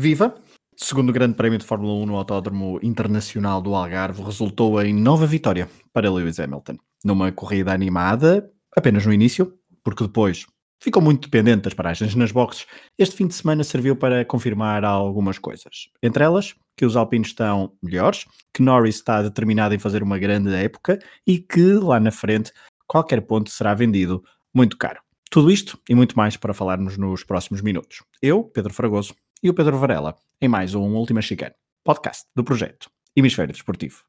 [0.00, 0.32] Viva!
[0.76, 5.68] Segundo Grande Prémio de Fórmula 1 no Autódromo Internacional do Algarve resultou em nova vitória
[5.92, 6.76] para Lewis Hamilton.
[7.04, 10.46] Numa corrida animada, apenas no início, porque depois
[10.80, 12.64] ficou muito dependente das paragens nas boxes,
[12.96, 15.88] este fim de semana serviu para confirmar algumas coisas.
[16.00, 18.24] Entre elas, que os alpinos estão melhores,
[18.54, 22.52] que Norris está determinado em fazer uma grande época e que lá na frente
[22.86, 24.22] qualquer ponto será vendido
[24.54, 25.00] muito caro.
[25.28, 28.02] Tudo isto e muito mais para falarmos nos próximos minutos.
[28.22, 32.90] Eu, Pedro Fragoso, e o Pedro Varela em mais um Última Chicane, podcast do projeto
[33.16, 34.04] Hemisfério Desportivo.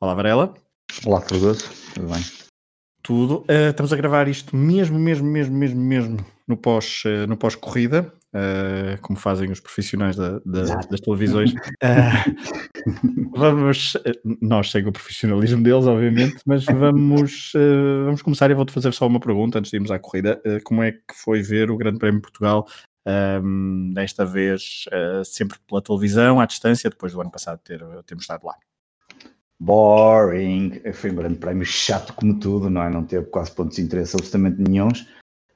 [0.00, 0.54] Olá, Varela.
[1.06, 1.70] Olá, Fragoso.
[1.94, 2.41] Tudo bem?
[3.02, 3.44] Tudo.
[3.48, 6.16] Uh, estamos a gravar isto mesmo, mesmo, mesmo, mesmo, mesmo
[6.46, 11.52] no pós, uh, no pós-corrida, uh, como fazem os profissionais da, da, das televisões.
[13.34, 13.94] vamos,
[14.40, 17.52] nós sem o profissionalismo deles, obviamente, mas vamos,
[18.04, 20.40] vamos começar e vou-te fazer só uma pergunta antes de irmos à corrida.
[20.62, 22.68] como é que foi ver o Grande Prémio de Portugal?
[23.04, 24.84] Um, desta vez
[25.24, 28.54] sempre pela televisão, à distância, depois do ano passado ter, termos estado lá
[29.62, 30.80] boring.
[30.92, 32.90] Foi um grande prémio chato como tudo, não é?
[32.90, 35.06] Não teve quase pontos de interesse absolutamente nenhums.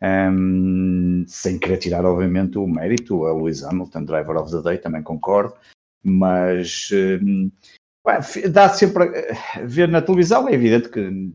[0.01, 5.03] Um, sem querer tirar, obviamente, o mérito a Lewis Hamilton, Driver of the Day, também
[5.03, 5.55] concordo,
[6.05, 7.51] mas um,
[8.51, 9.05] dá sempre
[9.55, 10.49] a ver na televisão.
[10.49, 11.33] É evidente que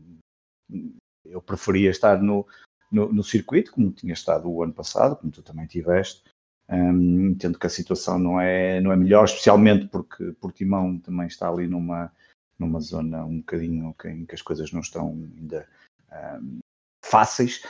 [1.26, 2.46] eu preferia estar no,
[2.90, 6.22] no, no, circuito, como tinha estado o ano passado, como tu também tiveste.
[6.70, 11.48] Um, entendo que a situação não é, não é melhor, especialmente porque Portimão também está
[11.48, 12.10] ali numa,
[12.58, 15.66] numa zona um bocadinho em que as coisas não estão ainda
[16.40, 16.58] um,
[17.04, 17.62] fáceis,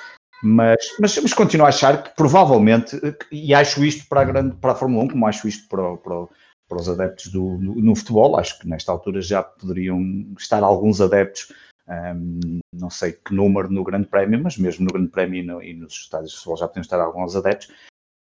[0.43, 4.73] mas, mas, mas continuo a achar que provavelmente, e acho isto para a, grande, para
[4.73, 6.27] a Fórmula 1, como acho isto para, para,
[6.69, 10.01] para os adeptos do, no, no, futebol, acho que nesta altura já poderiam
[10.37, 11.53] estar alguns adeptos,
[11.89, 15.63] um, não sei que número no Grande Prémio, mas mesmo no Grande Prémio e, no,
[15.63, 17.71] e nos estádios de futebol já poderiam estar alguns adeptos.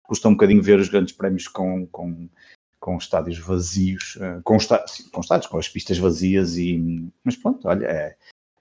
[0.02, 2.28] Custa um bocadinho ver os grandes prémios com, com
[2.80, 4.82] com estádios vazios, uh, com, está,
[5.12, 7.04] com estádios, com as pistas vazias e.
[7.22, 8.16] Mas pronto, olha, é,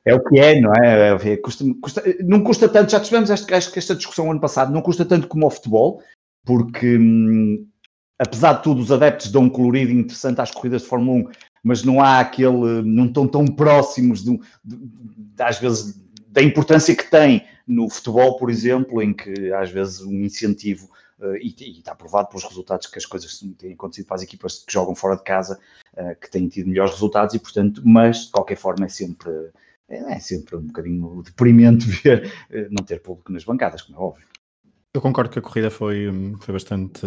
[0.05, 1.09] é o que é, não é?
[1.09, 4.81] é, é custa, custa, não custa tanto, já tivemos esta, esta discussão ano passado, não
[4.81, 6.03] custa tanto como o futebol,
[6.45, 7.65] porque hum,
[8.19, 11.31] apesar de tudo, os adeptos dão um colorido interessante às corridas de Fórmula 1,
[11.63, 16.95] mas não há aquele, não estão tão próximos de, de, de, às vezes da importância
[16.95, 20.89] que tem no futebol, por exemplo, em que às vezes um incentivo
[21.41, 24.71] e, e, está provado pelos resultados que as coisas têm acontecido para as equipas que
[24.71, 25.59] jogam fora de casa,
[25.93, 29.31] uh, que têm tido melhores resultados e, portanto, mas de qualquer forma é sempre,
[29.87, 34.27] é, sempre um bocadinho deprimente ver uh, não ter público nas bancadas, como é óbvio.
[34.93, 36.07] Eu concordo que a corrida foi,
[36.41, 37.05] foi bastante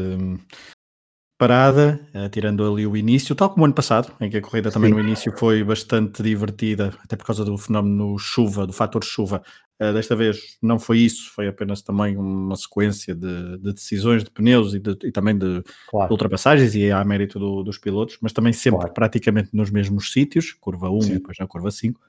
[1.42, 4.70] parada, uh, tirando ali o início, tal como o ano passado, em que a corrida
[4.70, 4.94] também Sim.
[4.94, 9.42] no início foi bastante divertida, até por causa do fenómeno chuva, do fator chuva.
[9.82, 14.31] Uh, desta vez não foi isso, foi apenas também uma sequência de, de decisões de
[14.31, 16.06] pneus e, de, e também de, claro.
[16.06, 18.94] de, ultrapassagens, e há mérito do, dos pilotos, mas também sempre claro.
[18.94, 21.10] praticamente nos mesmos sítios, curva 1 Sim.
[21.10, 21.98] e depois na curva 5.
[21.98, 22.03] Uh,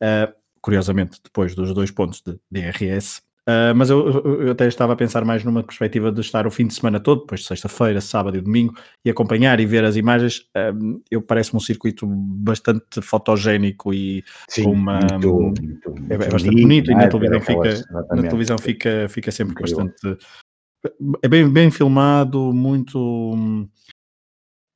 [0.00, 4.08] eh, curiosamente, depois dos dois pontos de DRS, Uh, mas eu,
[4.42, 7.22] eu, até estava a pensar mais numa perspectiva de estar o fim de semana todo,
[7.22, 8.74] depois sexta-feira, sábado e domingo,
[9.04, 10.40] e acompanhar e ver as imagens.
[10.56, 15.00] Uh, eu parece-me um circuito bastante fotogénico e Sim, com uma.
[15.00, 17.84] Muito, muito, é, é, bastante bonito, e na televisão, fica,
[18.14, 19.84] na televisão fica, fica sempre Incrível.
[19.84, 20.24] bastante.
[21.22, 23.68] É bem, bem filmado, muito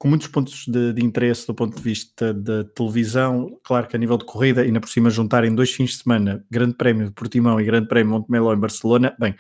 [0.05, 3.59] com muitos pontos de, de, interesse do ponto de vista da televisão.
[3.65, 6.75] Claro que a nível de corrida, ainda por cima juntarem dois fins de semana, Grande
[6.75, 9.35] Prémio de Portimão e Grande Prémio Montemelo em Barcelona, bem,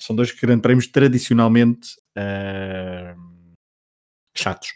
[0.00, 3.20] são dois grandes prémios tradicionalmente uh,
[4.32, 4.68] chatos.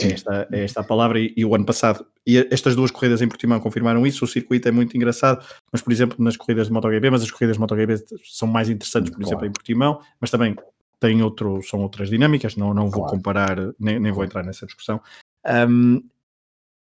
[0.00, 3.22] É esta, é esta a palavra, e, e, o ano passado, e estas duas corridas
[3.22, 4.24] em Portimão confirmaram isso.
[4.24, 7.54] O circuito é muito engraçado, mas por exemplo, nas corridas de MotoGP, mas as corridas
[7.54, 9.28] de MotoGP são mais interessantes, por claro.
[9.28, 10.56] exemplo, em Portimão, mas também
[11.04, 13.16] tem outro, são outras dinâmicas, não, não vou claro.
[13.16, 14.98] comparar, nem, nem vou entrar nessa discussão.
[15.46, 16.02] Um,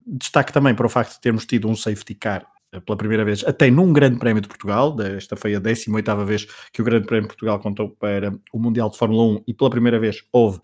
[0.07, 3.43] destaque também para o facto de termos tido um safety car eh, pela primeira vez,
[3.43, 4.95] até num Grande Prémio de Portugal.
[5.01, 8.89] Esta foi a 18 vez que o Grande Prémio de Portugal contou para o Mundial
[8.89, 10.59] de Fórmula 1 e pela primeira vez houve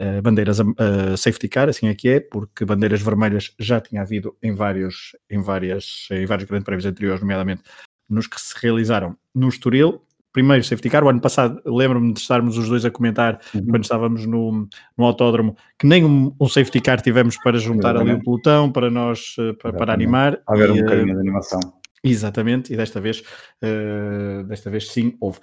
[0.00, 4.36] uh, bandeiras uh, safety car, assim é que é, porque bandeiras vermelhas já tinha havido
[4.42, 7.62] em vários, em várias, em vários Grandes Prémios anteriores, nomeadamente
[8.08, 10.02] nos que se realizaram no Estoril
[10.34, 11.02] primeiro safety car.
[11.04, 13.64] O ano passado lembro-me de estarmos os dois a comentar uhum.
[13.66, 18.12] quando estávamos no, no autódromo que nem um, um safety car tivemos para juntar ali
[18.12, 20.38] o pelotão para nós eh, para, para animar.
[20.46, 21.60] Haver um bocadinho uh, de animação.
[22.02, 23.22] Exatamente, e desta vez,
[23.62, 25.38] uh, desta vez sim houve.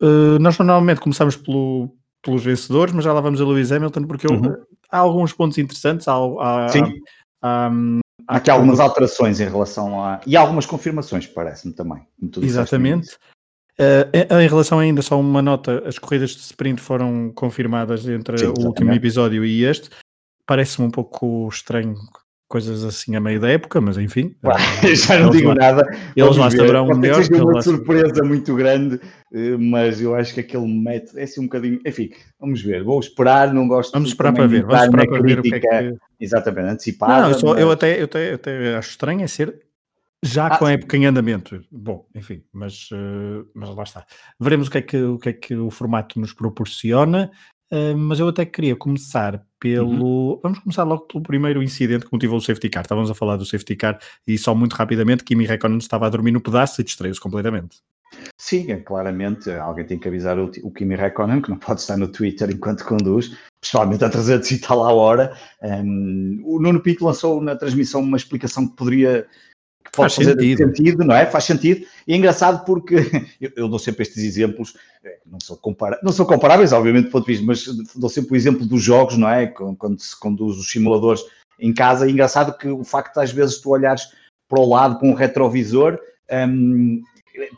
[0.00, 4.26] uh, nós normalmente começamos pelo, pelos vencedores, mas já lá vamos a Lewis Hamilton, porque
[4.32, 4.46] uhum.
[4.46, 4.56] eu,
[4.90, 6.08] há alguns pontos interessantes.
[6.08, 6.84] Há, há, Sim.
[7.42, 7.70] Há, há,
[8.28, 10.20] há aqui algumas alterações em relação a.
[10.26, 12.06] E algumas confirmações, parece-me também.
[12.40, 13.18] Exatamente.
[13.78, 18.46] Uh, em relação ainda, só uma nota: as corridas de sprint foram confirmadas entre Sim,
[18.46, 19.90] o último episódio e este.
[20.46, 21.96] Parece-me um pouco estranho
[22.48, 24.34] coisas assim a meio da época, mas enfim.
[24.94, 25.98] já não digo lá, nada.
[26.14, 27.22] Eles lá saberão melhor.
[27.24, 29.00] Seja uma surpresa muito grande,
[29.32, 31.80] eh, mas eu acho que aquele método é assim um bocadinho.
[31.84, 32.82] Enfim, vamos ver.
[32.84, 34.64] Vou esperar, não gosto Vamos esperar para ver.
[34.64, 35.96] Vamos esperar para ver o que é que.
[36.20, 37.22] Exatamente, antecipada.
[37.22, 37.60] Não, eu, só, mas...
[37.60, 39.66] eu, até, eu, até, eu até acho estranho é ser
[40.24, 41.62] já ah, com a época em andamento.
[41.70, 44.06] Bom, enfim, mas, uh, mas lá está.
[44.40, 47.30] Veremos o que, é que, o que é que o formato nos proporciona.
[47.70, 50.34] Uh, mas eu até queria começar pelo.
[50.34, 50.40] Uhum.
[50.42, 52.82] Vamos começar logo pelo primeiro incidente que motivou o safety car.
[52.82, 56.30] Estávamos a falar do safety car e só muito rapidamente Kimi Räikkönen estava a dormir
[56.30, 57.78] no pedaço e distraiu-se completamente.
[58.38, 61.96] Sim, é, claramente alguém tem que avisar o, o Kimi Räikkönen que não pode estar
[61.96, 65.36] no Twitter enquanto conduz, pessoalmente a 300 e tal à hora.
[65.60, 69.26] Um, o Nuno Pinto lançou na transmissão uma explicação que poderia
[69.96, 70.58] Faz sentido.
[70.58, 71.04] sentido.
[71.04, 71.26] não é?
[71.26, 71.86] Faz sentido.
[72.06, 72.96] E é engraçado porque
[73.40, 77.10] eu, eu dou sempre estes exemplos, eh, não são, compara não são comparáveis, obviamente, do
[77.10, 79.46] ponto de vista, mas dou sempre o exemplo dos jogos, não é?
[79.46, 81.22] Quando se conduz os simuladores
[81.58, 82.06] em casa.
[82.06, 84.08] É engraçado que o facto de às vezes tu olhares
[84.48, 85.98] para o lado com um retrovisor.
[86.30, 87.02] Um,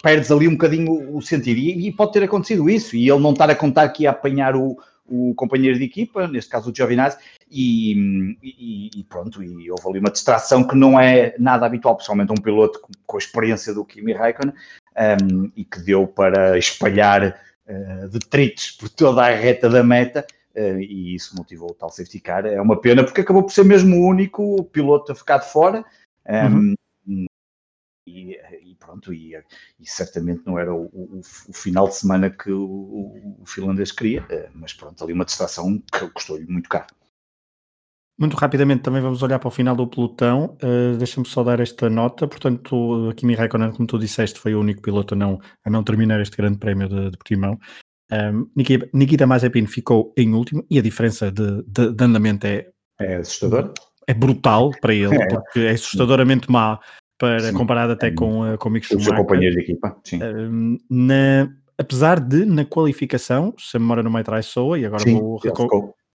[0.02, 1.58] perdes ali um bocadinho o sentido.
[1.58, 4.56] E, e, pode ter acontecido isso, e ele não estar a contar que ia apanhar
[4.56, 4.76] o,
[5.06, 7.18] o companheiro de equipa, neste caso o Giovinazzi,
[7.50, 12.32] e, e, e, pronto, e houve ali uma distração que não é nada habitual, principalmente
[12.32, 14.54] um piloto com, com a experiência do Kimi Raikkonen,
[14.96, 20.80] um, e que deu para espalhar uh, detritos por toda a reta da meta, uh,
[20.80, 22.44] e isso motivou o tal safety car.
[22.46, 25.84] É uma pena, porque acabou por ser mesmo o único piloto a ficar de fora,
[26.28, 26.74] um,
[27.06, 27.26] uhum.
[28.06, 29.34] e, e, pronto, e,
[29.80, 34.22] e, certamente não era o, o, o, final de semana que o, o finlandês queria,
[34.22, 36.98] uh, mas pronto, ali uma distração que custou-lhe muito caro.
[38.18, 40.56] Muito rapidamente também vamos olhar para o final do pelotão.
[40.62, 42.26] Uh, Deixa-me só dar esta nota.
[42.26, 46.20] Portanto, Kimi Raikkonen, como tu disseste, foi o único piloto a não, a não terminar
[46.20, 47.56] este grande prémio de, de Portimão.
[48.10, 52.66] Um, Nikita, Nikita Mazepin ficou em último e a diferença de, de, de andamento é,
[52.98, 53.72] é assustador.
[54.06, 55.26] É brutal para ele, é.
[55.26, 56.80] porque é assustadoramente má
[57.18, 57.52] para, sim.
[57.52, 59.12] comparado até com, uh, com o Mick Schumacher.
[59.12, 60.20] O seu companheiro de equipa, sim.
[60.22, 65.18] Um, na, apesar de, na qualificação, se a memória não me traiçoa, e agora sim,
[65.18, 65.38] vou...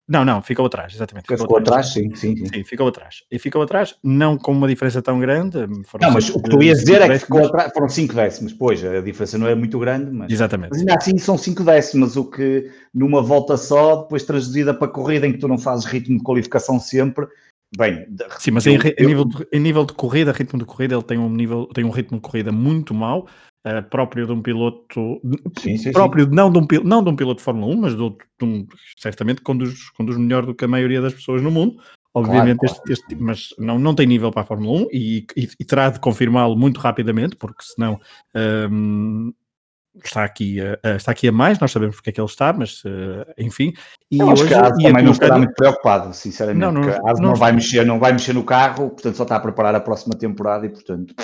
[0.09, 1.25] Não, não, ficou atrás, exatamente.
[1.25, 2.65] Ficou, ficou atrás, sim, sim, sim, sim.
[2.65, 3.25] ficou atrás.
[3.31, 5.59] E ficou atrás, não com uma diferença tão grande.
[6.01, 8.83] não, mas o que tu ias dizer é que ficou atrás, foram 5 décimos, pois,
[8.83, 10.71] a diferença não é muito grande, mas, exatamente.
[10.71, 15.27] mas ainda assim são 5 décimos, o que numa volta só, depois traduzida para corrida
[15.27, 17.27] em que tu não fazes ritmo de qualificação sempre,
[17.77, 18.07] bem...
[18.39, 21.05] Sim, mas eu, em, eu, nível de, em nível de corrida, ritmo de corrida, ele
[21.05, 23.29] tem um, nível, tem um ritmo de corrida muito mau,
[23.69, 25.21] uh, próprio de um piloto
[25.59, 26.35] sim, sim, próprio sim.
[26.35, 28.67] Não, de um, não de um piloto de Fórmula 1, mas de, de um,
[28.97, 31.77] certamente conduz, conduz melhor do que a maioria das pessoas no mundo.
[32.15, 32.93] Obviamente, claro, claro.
[32.93, 35.91] Este, este, mas não, não tem nível para a Fórmula 1 e, e, e terá
[35.91, 38.01] de confirmá-lo muito rapidamente, porque senão
[38.71, 39.33] um,
[40.05, 42.83] está, aqui a, está aqui a mais, nós sabemos porque é que ele está, mas
[42.85, 43.73] uh, enfim.
[44.11, 46.61] E Eu hoje, acho que a também não estará muito preocupado, sinceramente.
[46.61, 49.37] Não, não, a não, não, vai mexer, não vai mexer no carro, portanto só está
[49.37, 51.15] a preparar a próxima temporada e portanto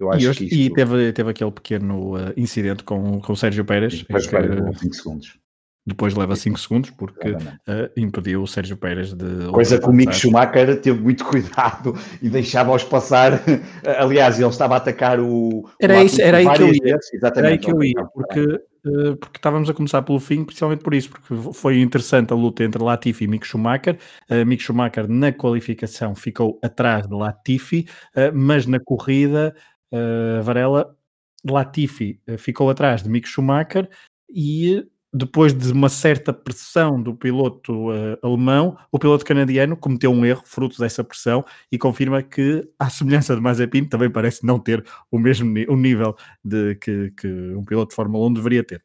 [0.00, 0.56] eu acho e, hoje, que isto...
[0.56, 3.98] e teve, teve aquele pequeno uh, incidente com, com o Sérgio Pérez.
[3.98, 5.40] Depois que, leva 5 segundos.
[5.86, 9.50] Depois leva 5 segundos porque uh, impediu o Sérgio Pérez de.
[9.50, 13.42] Coisa que o Mick Schumacher teve muito cuidado e deixava-os passar.
[13.98, 15.68] Aliás, ele estava a atacar o.
[15.80, 16.98] Era, o isso, era aí que eu ia.
[17.34, 20.92] Era aí que eu ia, porque, uh, porque estávamos a começar pelo fim, principalmente por
[20.92, 23.96] isso, porque foi interessante a luta entre Latifi e Mick Schumacher.
[24.30, 29.54] Uh, Mick Schumacher na qualificação ficou atrás de Latifi, uh, mas na corrida
[29.92, 30.96] uh, Varela,
[31.44, 33.88] Latifi uh, ficou atrás de Mick Schumacher
[34.28, 40.24] e depois de uma certa pressão do piloto uh, alemão, o piloto canadiano cometeu um
[40.24, 44.84] erro fruto dessa pressão e confirma que, à semelhança de Mazepin, também parece não ter
[45.10, 48.84] o mesmo o nível de que, que um piloto de Fórmula 1 deveria ter.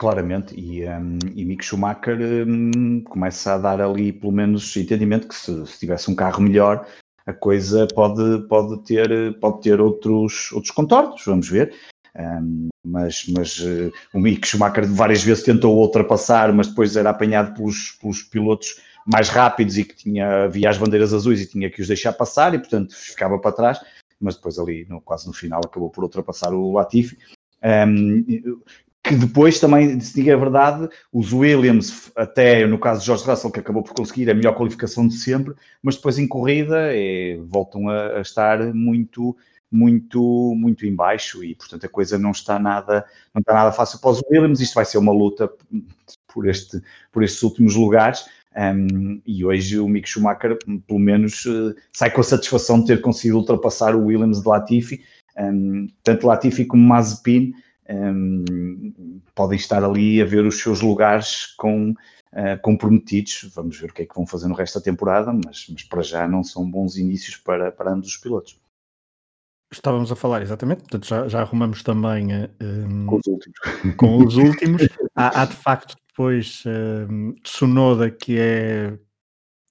[0.00, 5.34] Claramente, e, um, e Mick Schumacher um, começa a dar ali pelo menos entendimento que
[5.34, 6.84] se, se tivesse um carro melhor
[7.26, 11.74] a coisa pode, pode, ter, pode ter outros, outros contornos, vamos ver.
[12.16, 17.54] Um, mas, mas uh, o Mick Schumacher várias vezes tentou ultrapassar, mas depois era apanhado
[17.54, 21.80] pelos, pelos pilotos mais rápidos e que tinha, havia as bandeiras azuis e tinha que
[21.80, 23.80] os deixar passar e portanto ficava para trás,
[24.20, 27.16] mas depois ali no, quase no final acabou por ultrapassar o Latifi.
[27.64, 28.60] Um,
[29.02, 33.50] que depois também, se diga a verdade, os Williams, até no caso de George Russell,
[33.50, 37.88] que acabou por conseguir a melhor qualificação de sempre, mas depois em corrida é, voltam
[37.88, 39.36] a, a, estar muito,
[39.70, 43.04] muito, muito em baixo e, portanto, a coisa não está nada,
[43.34, 44.60] não está nada fácil para os Williams.
[44.60, 45.50] Isto vai ser uma luta
[46.32, 46.80] por, este,
[47.10, 48.24] por estes últimos lugares.
[48.54, 53.00] Um, e hoje o Mick Schumacher, pelo menos, uh, sai com a satisfação de ter
[53.00, 55.02] conseguido ultrapassar o Williams de Latifi.
[55.36, 57.52] Um, tanto Latifi como Mazepin
[57.88, 63.50] um, podem estar ali a ver os seus lugares com, uh, comprometidos.
[63.54, 66.02] Vamos ver o que é que vão fazer no resto da temporada, mas, mas para
[66.02, 68.60] já não são bons inícios para, para ambos os pilotos.
[69.70, 72.28] Estávamos a falar, exatamente, portanto já, já arrumamos também
[72.60, 73.58] um, com os últimos.
[73.96, 74.88] Com os últimos.
[75.16, 78.98] há, há, de facto depois um, Tsunoda, que é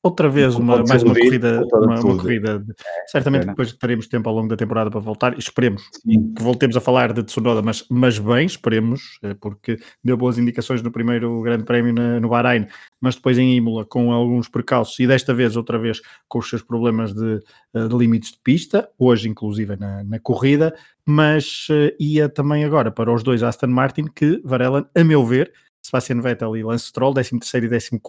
[0.03, 4.27] outra vez uma, mais uma corrida, uma, uma corrida é, certamente é, depois teremos tempo
[4.27, 6.33] ao longo da temporada para voltar esperemos Sim.
[6.33, 10.81] que voltemos a falar de Tsunoda, mas, mas bem, esperemos, eh, porque deu boas indicações
[10.81, 12.67] no primeiro grande prémio na, no Bahrein,
[12.99, 16.63] mas depois em Imola com alguns percalços e desta vez outra vez com os seus
[16.63, 17.39] problemas de,
[17.75, 20.73] eh, de limites de pista, hoje inclusive na, na corrida,
[21.05, 25.51] mas uh, ia também agora para os dois Aston Martin que Varela, a meu ver,
[25.81, 27.99] Sebastian Vettel e Lance Stroll, 13 e 14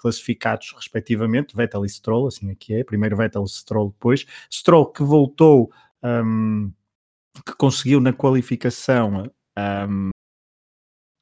[0.00, 5.70] classificados respectivamente, Vettel e Stroll, assim aqui é, primeiro Vettel, Stroll depois, Stroll que voltou,
[6.02, 6.72] um,
[7.46, 10.10] que conseguiu na qualificação um,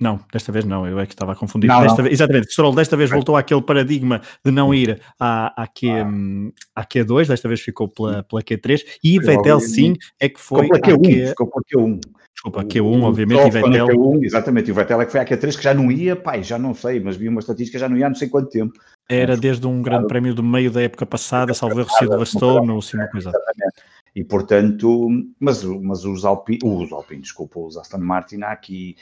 [0.01, 1.67] não, desta vez não, eu é que estava a confundir.
[1.67, 2.05] Não, desta não.
[2.05, 6.81] Vez, exatamente, Stroll desta vez voltou àquele paradigma de não ir à, à, Q, ah.
[6.81, 10.63] à Q2, desta vez ficou pela, pela Q3, e Vettel sim é que foi.
[10.63, 11.27] Ficou pela Q1, Q...
[11.27, 12.01] ficou pela Q1.
[12.39, 13.87] Desculpa, Q1, obviamente, e Vettel.
[13.89, 16.41] Q1, exatamente, e o Vettel é que foi a Q3 que já não ia, pai,
[16.45, 18.79] já não sei, mas vi uma estatística já não ia há não sei quanto tempo.
[19.09, 22.97] Era desde um grande prémio do meio da época passada, salvo erro Silverstone ou assim
[22.97, 23.31] uma coisa.
[23.31, 23.83] Exatamente.
[24.15, 25.09] E portanto,
[25.41, 28.95] mas, mas os Alpine, os Alpine, desculpa, os Aston Martin há aqui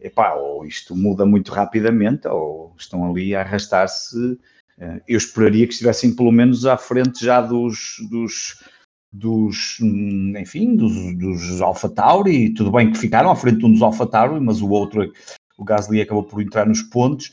[0.00, 4.38] epá, ou isto muda muito rapidamente, ou estão ali a arrastar-se.
[4.78, 8.64] Eh, eu esperaria que estivessem pelo menos à frente já dos, dos,
[9.12, 9.78] dos
[10.36, 14.06] enfim, dos, dos Alpha Tauri, tudo bem que ficaram à frente de um dos Alpha
[14.06, 15.10] Tauri, mas o outro,
[15.58, 17.32] o Gasly acabou por entrar nos pontos,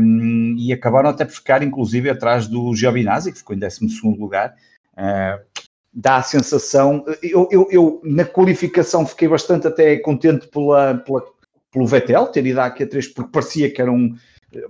[0.00, 3.86] um, e acabaram até por ficar inclusive atrás do Giovinazzi, que ficou em 12
[4.18, 4.54] lugar,
[4.94, 5.40] uh,
[5.92, 11.22] dá a sensação, eu, eu, eu, na qualificação fiquei bastante até contente pela, pela
[11.74, 14.16] pelo Vettel ter ido à Q3 porque parecia que era um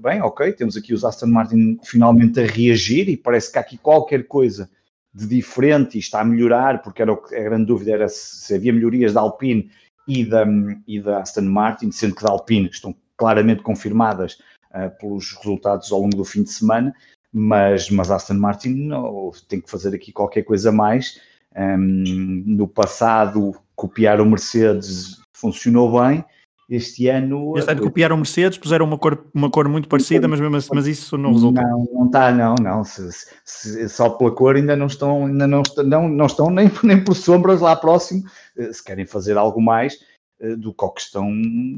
[0.01, 3.77] bem, ok, temos aqui os Aston Martin finalmente a reagir e parece que há aqui
[3.77, 4.71] qualquer coisa
[5.15, 8.73] de diferente e está a melhorar, porque era a grande dúvida era se, se havia
[8.73, 9.71] melhorias da Alpine
[10.09, 10.45] e da,
[10.87, 14.39] e da Aston Martin, sendo que da Alpine estão claramente confirmadas
[14.71, 16.95] uh, pelos resultados ao longo do fim de semana,
[17.33, 21.21] mas, mas Aston Martin oh, tem que fazer aqui qualquer coisa mais.
[21.57, 26.25] Um, no passado, copiar o Mercedes funcionou bem,
[26.69, 27.57] este ano.
[27.57, 30.87] Este ano copiaram Mercedes, puseram uma cor, uma cor muito parecida, mas mesmo assim, mas
[30.87, 31.63] isso não resultou.
[31.63, 32.85] Não, não está, não, não.
[32.85, 33.09] Se,
[33.45, 37.15] se, só pela cor ainda não estão, ainda não, não, não estão nem, nem por
[37.15, 38.23] sombras lá próximo.
[38.57, 39.99] Eh, se querem fazer algo mais
[40.41, 41.31] eh, do que estão,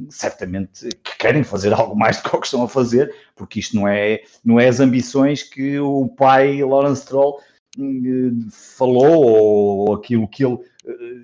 [0.08, 4.22] certamente que querem fazer algo mais do que estão a fazer, porque isto não é,
[4.44, 7.40] não é as ambições que o pai Lawrence Stroll hum,
[8.50, 10.58] falou ou aquilo que ele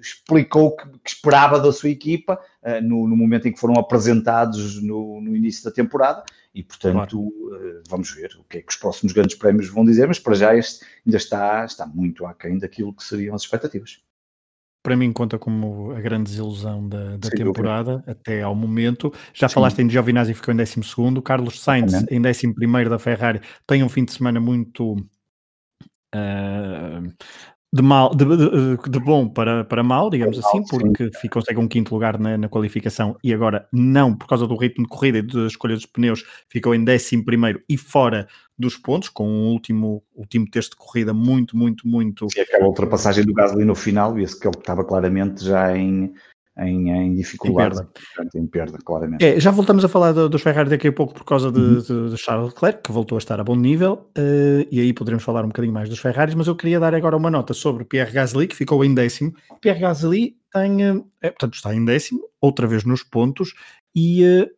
[0.00, 4.82] explicou que, que, esperava da sua equipa uh, no, no, momento em que foram apresentados
[4.82, 7.82] no, no início da temporada e, portanto, claro.
[7.88, 10.54] vamos ver o que é que os próximos grandes prémios vão dizer, mas para já
[10.54, 14.02] este ainda está, está muito aquém daquilo que seriam as expectativas.
[14.82, 19.14] Para mim conta como a grande desilusão da, da temporada até ao momento.
[19.32, 19.54] Já Sim.
[19.54, 24.04] falaste em Giovinazzi ficou em 12 Carlos Sainz em 11 da Ferrari tem um fim
[24.04, 24.96] de semana muito
[26.14, 27.12] Uh,
[27.74, 31.94] de mal, de, de, de, bom para, para mal, digamos assim, porque consegue um quinto
[31.94, 35.46] lugar na, na, qualificação e agora não, por causa do ritmo de corrida e da
[35.46, 38.28] escolha dos pneus, ficou em décimo primeiro e fora
[38.58, 42.26] dos pontos, com um último, último texto de corrida muito, muito, muito...
[42.36, 46.12] E aquela ultrapassagem do Gasly no final, e esse que ele estava claramente já em
[46.58, 47.92] em, em dificuldade, em perda.
[47.92, 49.24] Portanto, em perda, claramente.
[49.24, 52.10] É, já voltamos a falar do, dos Ferrari daqui a pouco por causa de, uhum.
[52.10, 55.44] de, Charles Leclerc, que voltou a estar a bom nível, uh, e aí poderemos falar
[55.44, 58.46] um bocadinho mais dos Ferraris, mas eu queria dar agora uma nota sobre Pierre Gasly,
[58.46, 59.32] que ficou em décimo.
[59.60, 63.54] Pierre Gasly tem, uh, é, portanto, está em décimo, outra vez nos pontos,
[63.94, 64.50] e uh,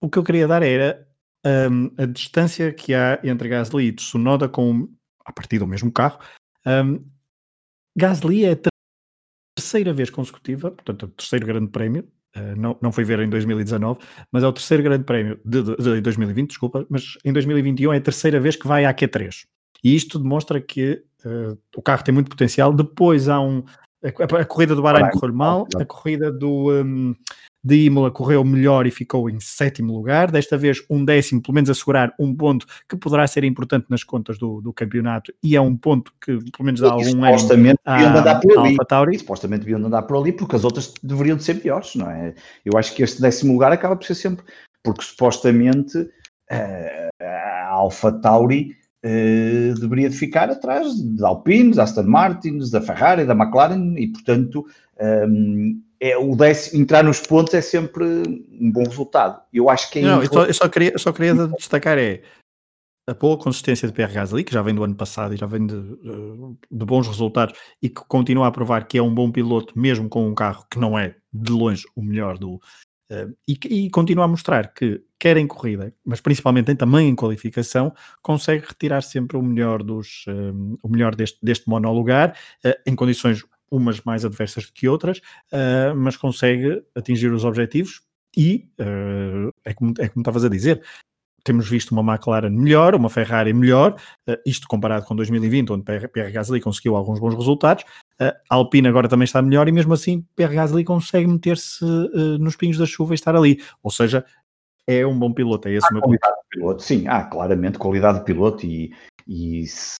[0.00, 1.06] o que eu queria dar era
[1.44, 4.88] um, a distância que há entre Gasly e Tsunoda com,
[5.24, 6.18] a partir do mesmo carro.
[6.66, 7.04] Um,
[7.96, 8.54] Gasly é
[9.54, 12.06] terceira vez consecutiva, portanto, o terceiro grande prémio,
[12.36, 13.98] uh, não, não foi ver em 2019,
[14.30, 17.96] mas é o terceiro grande prémio de, de, de 2020, desculpa, mas em 2021 é
[17.96, 19.46] a terceira vez que vai à Q3.
[19.84, 22.72] E isto demonstra que uh, o carro tem muito potencial.
[22.72, 23.64] Depois há um,
[24.04, 27.14] A, a corrida do Bahrein correu mal, a corrida do, um,
[27.64, 30.30] de Imola correu melhor e ficou em sétimo lugar.
[30.30, 34.36] Desta vez, um décimo, pelo menos assegurar um ponto que poderá ser importante nas contas
[34.38, 37.38] do, do campeonato e é um ponto que, pelo menos, dá algum ano.
[37.38, 38.76] Supostamente deviam andar por ali.
[38.88, 39.18] Tauri.
[39.18, 42.34] Supostamente deviam andar por ali porque as outras deveriam de ser piores, não é?
[42.64, 44.44] Eu acho que este décimo lugar acaba por ser sempre,
[44.82, 52.04] porque supostamente uh, a Alfa Tauri uh, deveria de ficar atrás da Alpine, da Aston
[52.04, 54.64] Martin, da Ferrari, da McLaren e, portanto.
[55.00, 59.40] Um, é, o décimo, entrar nos pontos é sempre um bom resultado.
[59.52, 62.22] Eu acho que é Não, eu só, eu só, queria, só queria destacar é
[63.08, 65.66] a boa consistência de PR Gasly, que já vem do ano passado e já vem
[65.66, 70.08] de, de, bons resultados e que continua a provar que é um bom piloto, mesmo
[70.08, 72.60] com um carro que não é de longe o melhor do.
[73.12, 77.94] Uh, e, e, continua a mostrar que, quer em corrida, mas principalmente também em qualificação,
[78.20, 83.44] consegue retirar sempre o melhor, dos, uh, o melhor deste, deste monolugar uh, em condições
[83.70, 88.02] umas mais adversas do que outras, uh, mas consegue atingir os objetivos
[88.36, 88.68] e
[89.64, 90.82] é, como, é como estavas a dizer.
[91.44, 93.94] Temos visto uma McLaren melhor, uma Ferrari melhor,
[94.46, 97.84] isto comparado com 2020, onde Pierre Gasly conseguiu alguns bons resultados.
[98.28, 101.84] A Alpine agora também está melhor e mesmo assim Pierre Gasly consegue meter-se
[102.38, 103.62] nos pingos da chuva e estar ali.
[103.82, 104.24] Ou seja,
[104.86, 106.82] é um bom piloto, é esse o meu qualidade de piloto.
[106.82, 108.92] Sim, há claramente qualidade de piloto e,
[109.26, 109.96] e se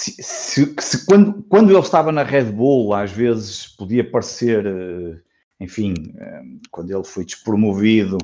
[0.00, 5.16] se, se, se, quando, quando ele estava na Red Bull, às vezes podia parecer, eh,
[5.60, 8.18] enfim, eh, quando ele foi despromovido,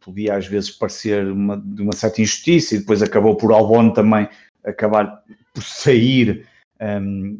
[0.00, 4.26] podia às vezes parecer uma, de uma certa injustiça e depois acabou por Albon também
[4.64, 5.22] acabar
[5.52, 6.48] por sair.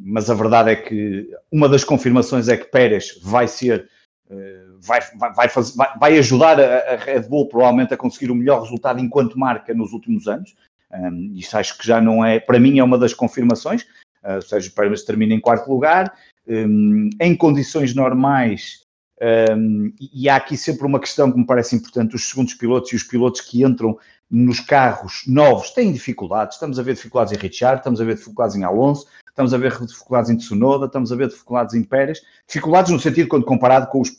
[0.03, 3.89] Mas a verdade é que uma das confirmações é que Pérez vai ser,
[4.81, 5.01] vai,
[5.35, 9.01] vai, fazer, vai, vai ajudar a, a Red Bull provavelmente a conseguir o melhor resultado
[9.01, 10.55] enquanto marca nos últimos anos.
[10.91, 13.83] Um, isso acho que já não é, para mim, é uma das confirmações.
[14.23, 16.15] Uh, seja, Pérez termina em quarto lugar.
[16.47, 18.85] Um, em condições normais,
[19.57, 22.97] um, e há aqui sempre uma questão que me parece importante: os segundos pilotos e
[22.97, 23.99] os pilotos que entram
[24.31, 26.57] nos carros novos têm dificuldades.
[26.57, 29.77] Estamos a ver dificuldades em Richard, estamos a ver dificuldades em Alonso, estamos a ver
[29.85, 32.23] dificuldades em Tsunoda, estamos a ver dificuldades em Pérez.
[32.47, 34.11] Dificuldades no sentido quando comparado com os,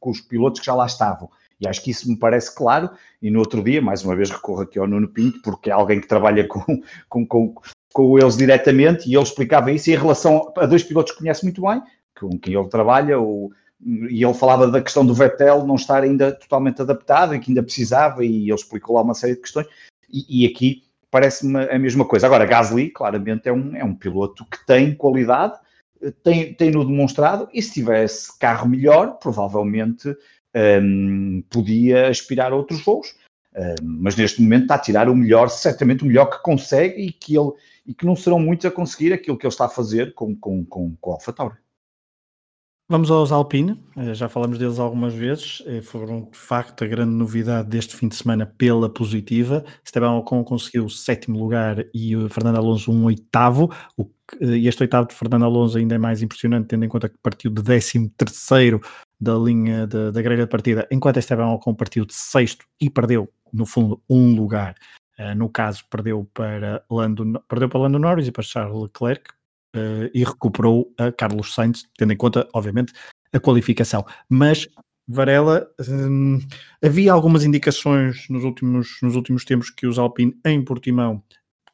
[0.00, 1.30] com os pilotos que já lá estavam.
[1.60, 2.90] E acho que isso me parece claro.
[3.22, 6.00] E no outro dia, mais uma vez, recorro aqui ao Nuno Pinto, porque é alguém
[6.00, 7.54] que trabalha com, com, com,
[7.92, 11.62] com eles diretamente e ele explicava isso em relação a dois pilotos que conhece muito
[11.62, 11.80] bem,
[12.18, 16.32] com quem ele trabalha, o, e ele falava da questão do Vettel não estar ainda
[16.32, 19.68] totalmente adaptado e que ainda precisava, e ele explicou lá uma série de questões.
[20.10, 20.83] E, e aqui
[21.14, 22.26] parece-me a mesma coisa.
[22.26, 25.56] Agora, Gasly, claramente, é um, é um piloto que tem qualidade,
[26.24, 30.12] tem, tem-no demonstrado, e se tivesse carro melhor, provavelmente
[30.82, 33.14] um, podia aspirar a outros voos,
[33.54, 37.12] um, mas neste momento está a tirar o melhor, certamente o melhor que consegue e
[37.12, 37.52] que, ele,
[37.86, 40.64] e que não serão muitos a conseguir aquilo que ele está a fazer com, com,
[40.64, 41.54] com, com a AlphaTauri.
[42.94, 47.10] Vamos aos Alpine, eh, já falamos deles algumas vezes, eh, foram de facto a grande
[47.10, 49.64] novidade deste fim de semana pela positiva.
[49.84, 53.68] Esteban Ocon conseguiu o sétimo lugar e o Fernando Alonso um oitavo.
[53.96, 54.08] O,
[54.40, 57.50] eh, este oitavo de Fernando Alonso ainda é mais impressionante, tendo em conta que partiu
[57.50, 58.80] de décimo terceiro
[59.20, 63.28] da linha de, da grelha de partida, enquanto Esteban Ocon partiu de sexto e perdeu,
[63.52, 64.76] no fundo, um lugar.
[65.18, 69.34] Uh, no caso, perdeu para, Lando, perdeu para Lando Norris e para Charles Leclerc
[69.74, 72.92] uh, e recuperou a Carlos Sainz, tendo em conta, obviamente,
[73.32, 74.04] a qualificação.
[74.28, 74.68] Mas
[75.06, 76.38] Varela, hum,
[76.82, 81.22] havia algumas indicações nos últimos, nos últimos tempos que os Alpine em Portimão,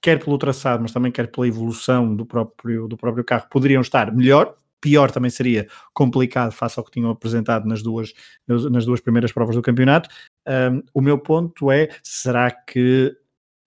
[0.03, 4.13] quer pelo traçado, mas também quer pela evolução do próprio, do próprio carro, poderiam estar
[4.13, 8.13] melhor pior também seria complicado face ao que tinham apresentado nas duas,
[8.49, 10.09] nas duas primeiras provas do campeonato.
[10.49, 13.15] Um, o meu ponto é: será que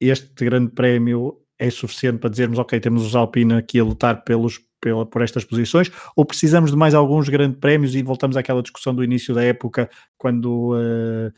[0.02, 4.60] este grande prémio é suficiente para dizermos, ok, temos os Alpine aqui a lutar pelos,
[4.82, 8.94] pela, por estas posições, ou precisamos de mais alguns grandes prémios e voltamos àquela discussão
[8.94, 11.32] do início da época, quando, uh,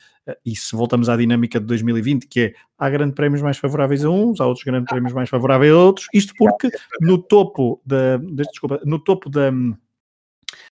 [0.44, 4.10] e se voltamos à dinâmica de 2020, que é, há grandes prémios mais favoráveis a
[4.10, 8.82] uns, há outros grandes prémios mais favoráveis a outros, isto porque no topo da, desculpa,
[8.84, 9.52] no topo da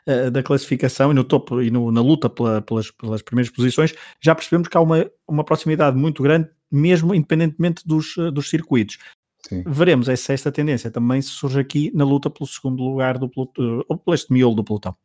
[0.07, 3.95] eh, da classificação e no topo e no, na luta pela, pelas, pelas primeiras posições,
[4.21, 8.97] já percebemos que há uma, uma proximidade muito grande, mesmo independentemente dos, dos circuitos.
[9.47, 9.63] Sim.
[9.67, 13.99] Veremos se esta tendência também surge aqui na luta pelo segundo lugar do pelotão, ou
[13.99, 14.97] pelo este miolo do pelotão.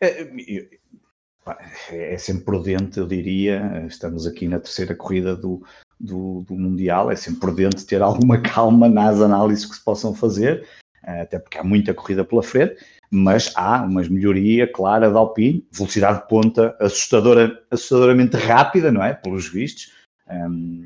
[0.00, 0.28] É,
[1.90, 3.84] é sempre prudente, eu diria.
[3.86, 5.62] Estamos aqui na terceira corrida do,
[6.00, 7.10] do, do, Mundial.
[7.10, 10.66] É sempre prudente ter alguma calma nas análises que se possam fazer,
[11.02, 12.76] até porque há muita corrida pela frente.
[13.08, 19.14] Mas há uma melhoria clara da Alpine, velocidade de ponta assustadora, assustadoramente rápida, não é?
[19.14, 19.92] Pelos vistos.
[20.28, 20.84] Um,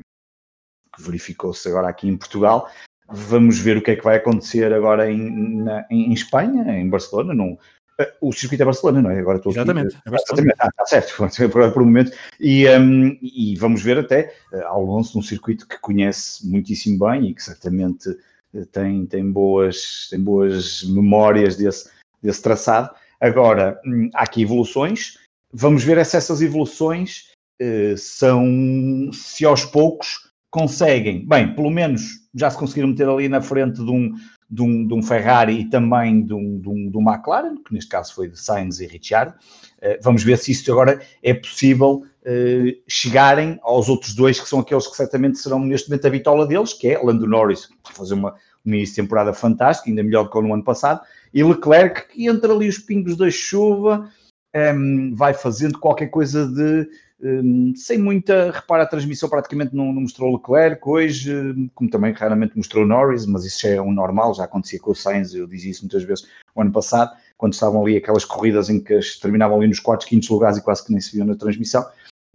[0.95, 2.69] que verificou-se agora aqui em Portugal.
[3.09, 7.33] vamos ver o que é que vai acontecer agora em, na, em Espanha, em Barcelona,
[7.33, 7.57] num,
[8.01, 9.19] eh, o circuito é Barcelona, não é?
[9.19, 9.95] Agora estou Exatamente.
[9.95, 10.55] Aqui, é exatamente.
[10.59, 11.15] Ah, está certo,
[11.51, 12.11] por, por um momento.
[12.39, 17.33] E, um, e vamos ver até uh, Alonso num circuito que conhece muitíssimo bem e
[17.33, 21.89] que certamente uh, tem, tem, boas, tem boas memórias desse,
[22.21, 22.89] desse traçado.
[23.19, 25.17] Agora, hum, há aqui evoluções.
[25.53, 32.51] Vamos ver se essas evoluções uh, são, se aos poucos conseguem, bem, pelo menos já
[32.51, 34.13] se conseguiram meter ali na frente de um,
[34.49, 37.73] de um, de um Ferrari e também de um, de, um, de um McLaren, que
[37.73, 39.33] neste caso foi de Sainz e Ricciardo.
[39.81, 44.59] Uh, vamos ver se isto agora é possível uh, chegarem aos outros dois, que são
[44.59, 48.13] aqueles que certamente serão neste momento a bitola deles, que é Lando Norris, que fazer
[48.13, 48.35] uma,
[48.65, 50.99] uma início de temporada fantástica, ainda melhor do que no ano passado,
[51.33, 54.11] e Leclerc, que entre ali os pingos da chuva,
[54.53, 56.89] um, ehm, vai fazendo qualquer coisa de
[57.23, 58.51] um, sem muita.
[58.51, 63.45] Repara, a transmissão praticamente não, não, mostrou Leclerc hoje, como também raramente mostrou Norris, mas
[63.45, 66.27] isso já é um normal, já acontecia com o Sainz, eu dizia isso muitas vezes
[66.55, 70.29] o ano passado, quando estavam ali aquelas corridas em que terminavam ali nos quartos, quintos
[70.29, 71.85] lugares e quase que nem se viam na transmissão.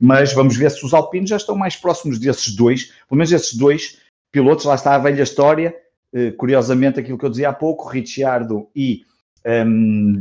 [0.00, 3.54] Mas vamos ver se os alpinos já estão mais próximos desses dois, pelo menos esses
[3.54, 3.98] dois
[4.30, 5.74] pilotos, lá está a velha história.
[6.14, 9.04] Uh, curiosamente, aquilo que eu dizia há pouco, Ricciardo e.
[9.44, 10.20] Um,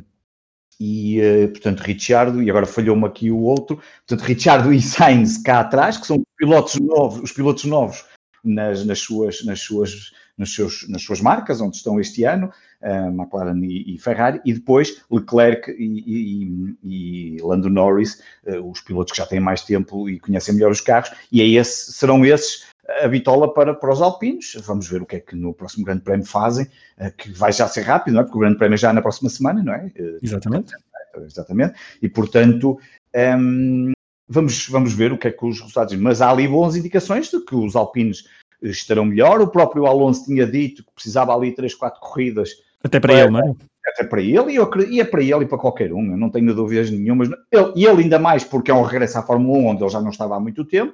[0.80, 5.62] e, uh, portanto, Ricciardo, e agora falhou-me aqui o outro, portanto, Ricciardo e Sainz cá
[5.62, 8.06] atrás, que são pilotos novos, os pilotos novos
[8.44, 13.08] nas, nas, suas, nas, suas, nas, seus, nas suas marcas, onde estão este ano, uh,
[13.10, 19.12] McLaren e, e, Ferrari, e depois Leclerc e, e, e Lando Norris, uh, os pilotos
[19.12, 22.66] que já têm mais tempo e conhecem melhor os carros, e é esse, serão esses
[23.02, 24.58] a bitola para, para os alpinos.
[24.66, 26.68] Vamos ver o que é que no próximo Grande Prémio fazem,
[26.98, 28.24] eh, que vai já ser rápido, não é?
[28.24, 29.92] Porque o Grande Prémio é já na próxima semana, não é?
[29.96, 30.74] Eh, Exatamente.
[31.18, 31.74] Exatamente.
[32.02, 32.80] E portanto.
[33.14, 33.94] Ehm,
[34.28, 35.96] vamos, vamos ver o que é que os resultados.
[35.96, 38.28] Mas há ali boas indicações de que os alpinos
[38.62, 39.42] estarão melhor.
[39.42, 42.50] O próprio Alonso tinha dito que precisava ali 3, 4 corridas.
[42.84, 43.56] Até para, para ele, não é?
[43.88, 46.30] Até para ele, e, eu, e é para ele e para qualquer um, eu não
[46.30, 47.30] tenho dúvidas nenhumas.
[47.52, 50.02] Ele, e ele ainda mais porque é um regresso à Fórmula 1, onde ele já
[50.02, 50.94] não estava há muito tempo,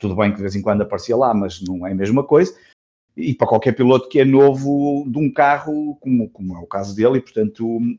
[0.00, 2.52] tudo bem que de vez em quando aparecia lá, mas não é a mesma coisa.
[3.16, 6.96] E para qualquer piloto que é novo de um carro, como, como é o caso
[6.96, 7.98] dele, e portanto, um,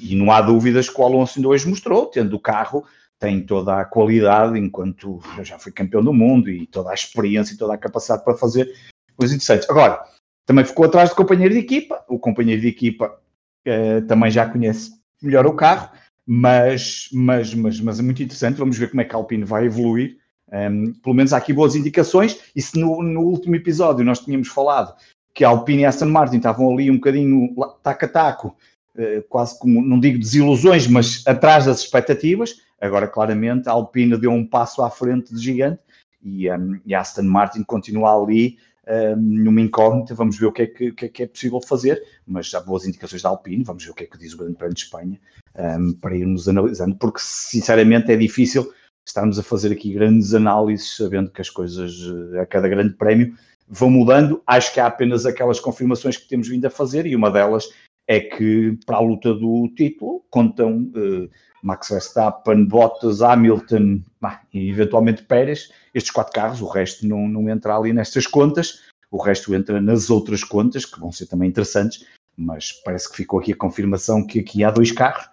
[0.00, 2.84] e não há dúvidas que o Alonso ainda hoje mostrou, tendo o carro,
[3.18, 7.56] tem toda a qualidade, enquanto já foi campeão do mundo, e toda a experiência e
[7.56, 8.72] toda a capacidade para fazer
[9.16, 9.68] coisas interessantes.
[9.70, 10.04] Agora,
[10.44, 13.18] também ficou atrás do companheiro de equipa, o companheiro de equipa
[13.66, 15.90] uh, também já conhece melhor o carro,
[16.26, 19.66] mas, mas, mas, mas é muito interessante, vamos ver como é que a Alpine vai
[19.66, 20.18] evoluir,
[20.52, 24.48] um, pelo menos há aqui boas indicações, e se no, no, último episódio nós tínhamos
[24.48, 24.94] falado
[25.34, 28.56] que a Alpine e a Aston Martin estavam ali um bocadinho taco a taco,
[28.96, 34.30] uh, quase como, não digo desilusões, mas atrás das expectativas, agora claramente a Alpine deu
[34.30, 35.80] um passo à frente de gigante
[36.22, 38.56] e, um, e a Aston Martin continua ali
[38.88, 42.02] um, numa incógnita, vamos ver o que, é que, que, é que, é possível fazer,
[42.26, 44.56] mas há boas indicações da Alpine, vamos ver o que é que diz o Grande
[44.56, 45.20] Prémio de Espanha,
[45.54, 48.72] um, para irmos analisando, porque sinceramente é difícil
[49.08, 51.92] estarmos a fazer aqui grandes análises, sabendo que as coisas
[52.34, 53.34] eh, a cada grande prémio
[53.66, 54.42] vão mudando.
[54.46, 57.68] Acho que há apenas aquelas confirmações que temos vindo a fazer e uma delas
[58.06, 61.28] é que para a luta do título contam uh,
[61.62, 67.50] Max Verstappen, Bottas, Hamilton bah, e eventualmente Pérez, estes quatro carros, o resto não, não
[67.50, 72.06] entra ali nestas contas, o resto entra nas outras contas, que vão ser também interessantes,
[72.34, 75.28] mas parece que ficou aqui a confirmação que aqui há dois carros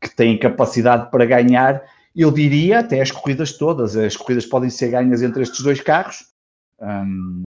[0.00, 1.82] que têm capacidade para ganhar
[2.14, 3.96] eu diria até as corridas todas.
[3.96, 6.26] As corridas podem ser ganhas entre estes dois carros,
[6.80, 7.42] um,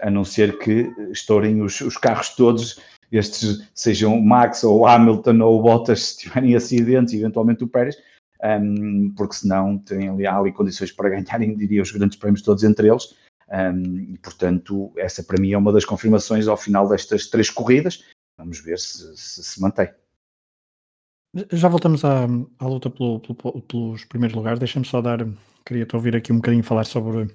[0.00, 5.62] a não ser que estourem os, os, carros todos, estes sejam Max ou Hamilton ou
[5.62, 7.96] Bottas, se tiverem acidentes, eventualmente o Pérez,
[8.42, 12.62] um, porque senão têm ali, há ali condições para ganharem, diria, os grandes prémios todos
[12.64, 13.14] entre eles.
[13.48, 18.04] Um, e portanto, essa para mim é uma das confirmações ao final destas três corridas.
[18.36, 19.88] Vamos ver se se, se mantém.
[21.52, 22.26] Já voltamos à,
[22.58, 24.58] à luta pelo, pelo, pelos primeiros lugares.
[24.58, 25.26] Deixa-me só dar.
[25.64, 27.28] Queria-te ouvir aqui um bocadinho falar sobre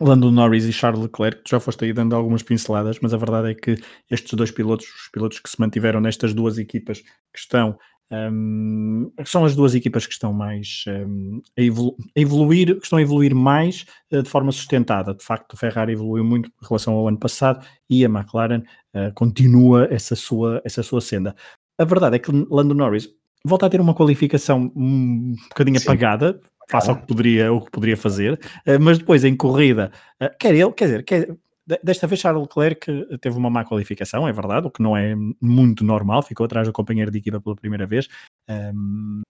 [0.00, 1.42] Lando Norris e Charles Leclerc.
[1.44, 3.76] Tu já foste aí dando algumas pinceladas, mas a verdade é que
[4.10, 7.78] estes dois pilotos, os pilotos que se mantiveram nestas duas equipas que estão.
[8.10, 12.98] Um, são as duas equipas que estão mais um, a, evolu a, evoluir, que estão
[12.98, 15.14] a evoluir mais uh, de forma sustentada.
[15.14, 18.62] De facto, a Ferrari evoluiu muito em relação ao ano passado e a McLaren
[18.94, 21.34] uh, continua essa sua, essa sua senda.
[21.78, 23.08] A verdade é que Lando Norris
[23.44, 25.88] volta a ter uma qualificação um bocadinho Sim.
[25.88, 29.90] apagada, faça o que poderia, o que poderia fazer, uh, mas depois em corrida,
[30.22, 31.36] uh, quer ele, quer dizer, quer,
[31.82, 35.84] desta vez Charles Leclerc teve uma má qualificação, é verdade, o que não é muito
[35.84, 38.08] normal, ficou atrás do companheiro de equipa pela primeira vez.
[38.48, 39.22] Um, ehm,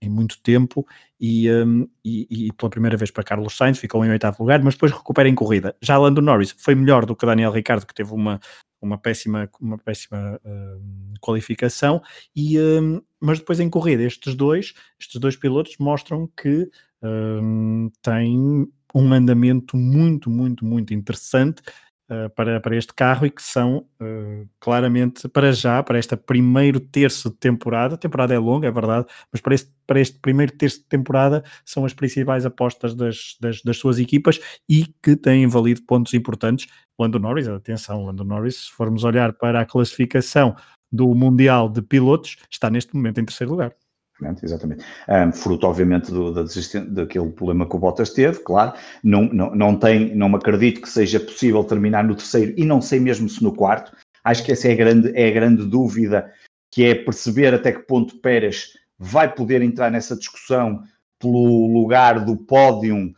[0.00, 0.86] em muito tempo
[1.20, 4.74] e, um, e, e, pela primeira vez para Carlos Sainz ficou em oitavo lugar, mas
[4.74, 5.74] depois recupera em corrida.
[5.82, 8.40] Já Lando Norris foi melhor do que Daniel Ricciardo, que teve uma,
[8.80, 12.00] uma péssima, uma péssima um, qualificação,
[12.34, 16.70] e, um, mas depois em corrida estes dois, estes dois pilotos mostram que
[17.02, 21.62] hum, têm um andamento muito, muito, muito interessante
[22.10, 26.80] uh, para, para este carro e que são uh, claramente para já, para este primeiro
[26.80, 30.52] terço de temporada, a temporada é longa, é verdade, mas para este, para este primeiro
[30.52, 35.46] terço de temporada são as principais apostas das, das, das suas equipas e que têm
[35.46, 36.66] valido pontos importantes.
[36.98, 40.56] Lando Norris, atenção, Lando Norris, se formos olhar para a classificação
[40.90, 43.72] do Mundial de Pilotos, está neste momento em terceiro lugar.
[44.18, 44.84] Exatamente, exatamente.
[45.08, 46.44] Um, fruto, obviamente, do, da
[46.88, 48.72] daquele problema que o Bottas teve, claro.
[49.02, 52.80] Não, não, não, tem, não me acredito que seja possível terminar no terceiro e não
[52.80, 53.96] sei mesmo se no quarto.
[54.24, 56.32] Acho que essa é a grande, é a grande dúvida,
[56.72, 60.82] que é perceber até que ponto Pérez vai poder entrar nessa discussão
[61.18, 63.14] pelo lugar do pódio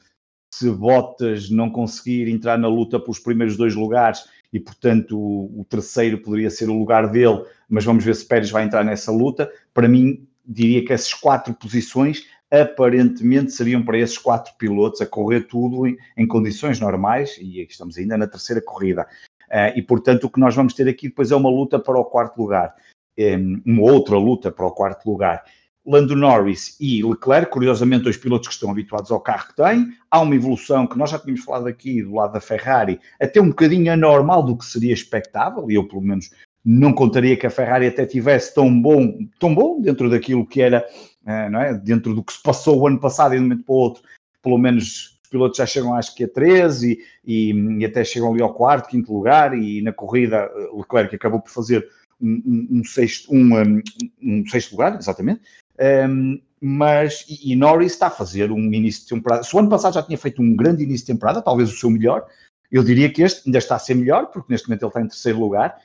[0.52, 5.64] se Bottas não conseguir entrar na luta pelos primeiros dois lugares e, portanto, o, o
[5.64, 9.50] terceiro poderia ser o lugar dele, mas vamos ver se Pérez vai entrar nessa luta.
[9.72, 15.42] Para mim, diria que essas quatro posições aparentemente seriam para esses quatro pilotos a correr
[15.42, 19.06] tudo em, em condições normais, e estamos ainda na terceira corrida.
[19.48, 22.04] Uh, e portanto, o que nós vamos ter aqui depois é uma luta para o
[22.04, 22.74] quarto lugar,
[23.18, 25.44] um, uma outra luta para o quarto lugar.
[25.86, 29.92] Lando Norris e Leclerc, curiosamente, dois pilotos que estão habituados ao carro que têm.
[30.10, 33.48] Há uma evolução que nós já tínhamos falado aqui do lado da Ferrari, até um
[33.48, 36.30] bocadinho anormal do que seria expectável, e eu, pelo menos,
[36.64, 40.86] não contaria que a Ferrari até tivesse tão bom, tão bom dentro daquilo que era,
[41.26, 41.74] eh, não é?
[41.74, 44.02] dentro do que se passou o ano passado e de um momento para o outro,
[44.42, 48.32] pelo menos os pilotos já chegam acho que a 13 e, e, e até chegam
[48.32, 51.88] ali ao quarto, quinto lugar e na corrida eh, Leclerc acabou por fazer
[52.20, 53.82] um, um, um sexto, um,
[54.22, 55.40] um, sexto lugar, exatamente,
[55.78, 59.70] ehm, mas e, e, Norris está a fazer um início de temporada, se o ano
[59.70, 62.26] passado já tinha feito um grande início de temporada, talvez o seu melhor,
[62.70, 65.08] eu diria que este ainda está a ser melhor, porque neste momento ele está em
[65.08, 65.76] terceiro lugar,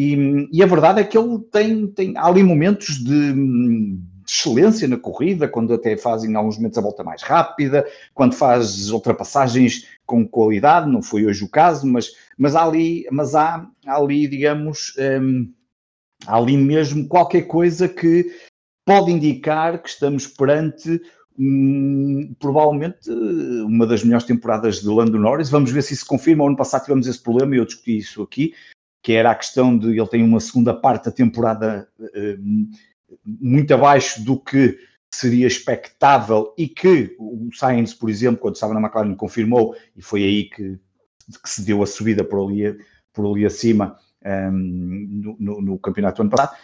[0.00, 4.86] e, e, a verdade é que ele tem, tem há ali momentos de, de, excelência
[4.86, 7.84] na corrida, quando até faz em alguns momentos a volta mais rápida,
[8.14, 13.34] quando faz ultrapassagens com qualidade, não foi hoje o caso, mas, mas há ali, mas
[13.34, 15.52] há, há ali, digamos, hum,
[16.28, 18.24] há ali mesmo qualquer coisa que
[18.86, 21.00] pode indicar que estamos perante
[21.36, 23.10] hum, provavelmente
[23.66, 25.50] uma das melhores temporadas de Lando Norris.
[25.50, 26.44] Vamos ver se isso confirma.
[26.44, 28.54] O ano passado tivemos esse problema e eu discuti isso aqui
[29.08, 32.68] que era a questão de ele tem uma segunda parte da temporada uh,
[33.24, 34.78] muito abaixo do que
[35.10, 40.24] seria expectável e que o Sainz, por exemplo, quando estava na McLaren, confirmou e foi
[40.24, 40.78] aí que,
[41.42, 42.78] que se deu a subida por ali,
[43.10, 46.58] por ali acima um, ehm, no, no, campeonato ano passado.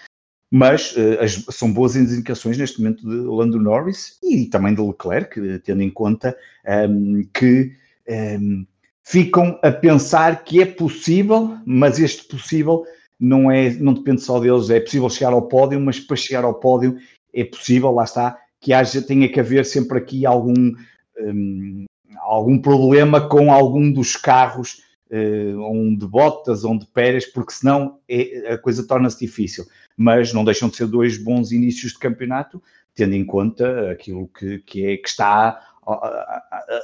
[0.53, 5.61] Mas uh, as, são boas indicações neste momento de Lando Norris e também de Leclerc,
[5.61, 7.73] tendo em conta um, ehm, que
[8.07, 8.67] um, ehm,
[9.05, 12.85] ficam a pensar que é possível, mas este possível
[13.21, 16.55] não, é, não depende só deles, é possível chegar ao pódio, mas para chegar ao
[16.55, 16.97] pódio
[17.33, 20.73] é possível, lá está, que haja, tenha que haver sempre aqui algum,
[21.21, 21.85] um,
[22.19, 27.99] algum problema com algum dos carros, uh, um de Bottas um de Pérez, porque senão
[28.09, 29.67] é, a coisa torna-se difícil.
[29.97, 32.63] Mas não deixam de ser dois bons inícios de campeonato,
[32.95, 35.74] tendo em conta aquilo que, que, é, que está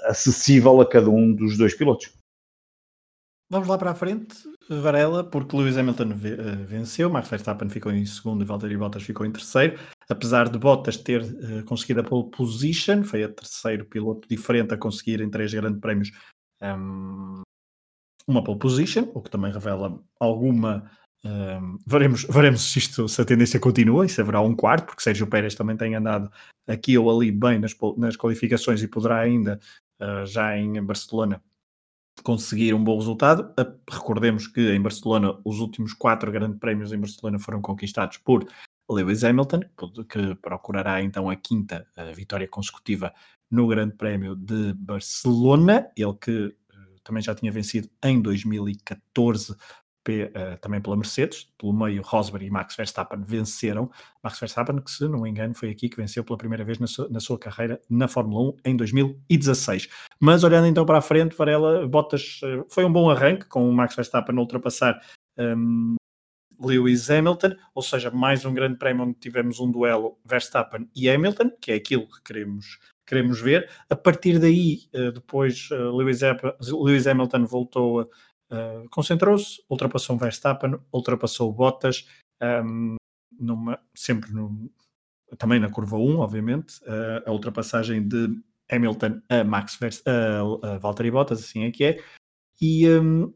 [0.05, 2.13] acessível a cada um dos dois pilotos.
[3.53, 4.37] Vamos lá para a frente,
[4.69, 9.27] Varela, porque Lewis Hamilton eh, venceu, Max Verstappen ficou em segundo e Valtteri Bottas ficou
[9.27, 9.77] em terceiro,
[10.09, 14.79] apesar de Bottas ter uh, conseguido a pole position, foi o terceiro piloto diferente a
[14.79, 16.13] conseguir em três grandes prémios
[16.63, 17.43] um,
[18.29, 20.89] uma pole position, o que também revela alguma
[21.25, 25.03] um, veremos, veremos se, isto, se a tendência continua e se haverá um quarto, porque
[25.03, 26.31] Sérgio Pérez também tem andado
[26.67, 29.61] aqui ou ali bem nas, nas qualificações e poderá ainda,
[30.01, 31.43] uh, já em Barcelona,
[32.23, 33.53] conseguir um bom resultado.
[33.91, 38.47] Recordemos que em Barcelona os últimos quatro grandes prémios em Barcelona foram conquistados por
[38.91, 39.61] Lewis Hamilton,
[40.09, 43.13] que procurará então a quinta a vitória consecutiva
[43.51, 45.91] no Grande Prémio de Barcelona.
[45.97, 46.55] Ele que
[47.03, 49.57] também já tinha vencido em 2014
[50.11, 53.91] uh, também pela Mercedes, pelo meio Rosberg e Max Verstappen venceram.
[54.23, 56.87] Max Verstappen, que se não me engano, foi aqui que venceu pela primeira vez na
[56.87, 59.89] sua, na sua carreira na Fórmula 1 em 2016.
[60.19, 63.73] Mas olhando então para a frente, Varela, Bottas uh, foi um bom arranque com o
[63.73, 65.01] Max Verstappen a ultrapassar
[65.39, 65.97] um,
[66.61, 71.51] Lewis Hamilton, ou seja, mais um grande prémio onde tivemos um duelo Verstappen e Hamilton,
[71.61, 73.71] que é aquilo que queremos, queremos ver.
[73.89, 78.11] A partir daí, uh, depois Lewis, Hamilton voltou
[78.51, 82.07] Uh, concentrou-se, ultrapassou Verstappen, ultrapassou Bottas,
[82.43, 82.97] um,
[83.39, 84.69] numa, sempre num,
[85.39, 88.29] também na curva 1, obviamente, uh, a ultrapassagem de
[88.71, 92.03] Hamilton a Max a Valtteri Bottas, assim é que é.
[92.61, 93.33] E um,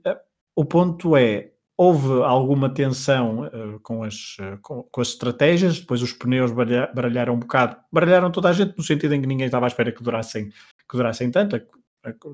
[0.54, 6.02] o ponto é, houve alguma tensão uh, com, as, uh, com, com, as estratégias, depois
[6.02, 9.46] os pneus baralha, baralharam um bocado, baralharam toda a gente no sentido em que ninguém
[9.46, 11.60] estava à espera que durassem, que durassem tanto,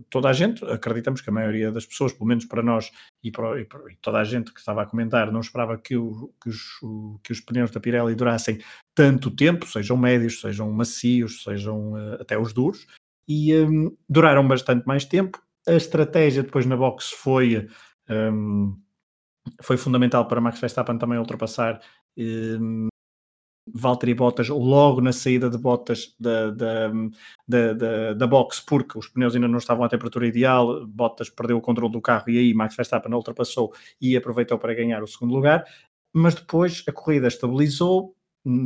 [0.08, 2.90] toda a gente, acreditamos que a maioria das pessoas, pelo menos para nós
[3.22, 5.96] e, para, e, para, e toda a gente que estava a comentar, não esperava que,
[5.96, 8.58] o, que, os, o, que, os, pneus da Pirelli durassem
[8.94, 12.86] tanto tempo, sejam médios, sejam macios, sejam uh, até os duros,
[13.28, 15.40] e um, duraram bastante mais tempo.
[15.68, 17.68] A estratégia depois na box foi,
[18.08, 18.76] um,
[19.62, 21.80] foi fundamental para Max Verstappen também ultrapassar
[22.18, 22.88] um,
[23.74, 26.88] Valtteri Bottas logo na saída de Bottas da, da,
[27.48, 31.56] da, da, da box, porque os pneus ainda não estavam à temperatura ideal, Bottas perdeu
[31.56, 35.34] o controle do carro e aí Max Verstappen ultrapassou e aproveitou para ganhar o segundo
[35.34, 35.64] lugar,
[36.12, 38.14] mas depois a corrida estabilizou,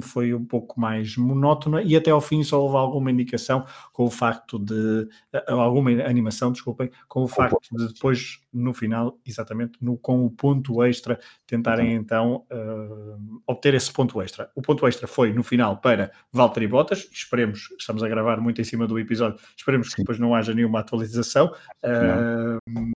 [0.02, 4.10] foi um pouco mais monótona e até ao fim só houve alguma indicação com o
[4.10, 5.08] facto de
[5.48, 10.82] alguma animação, desculpem, com o facto de depois no final, exatamente, no, com o ponto
[10.84, 14.50] extra, tentarem então uh, obter esse ponto extra.
[14.54, 18.64] O ponto extra foi no final para Valtteri Bottas, esperemos, estamos a gravar muito em
[18.64, 21.52] cima do episódio, esperemos que depois não haja nenhuma atualização.
[21.84, 22.94] Uh,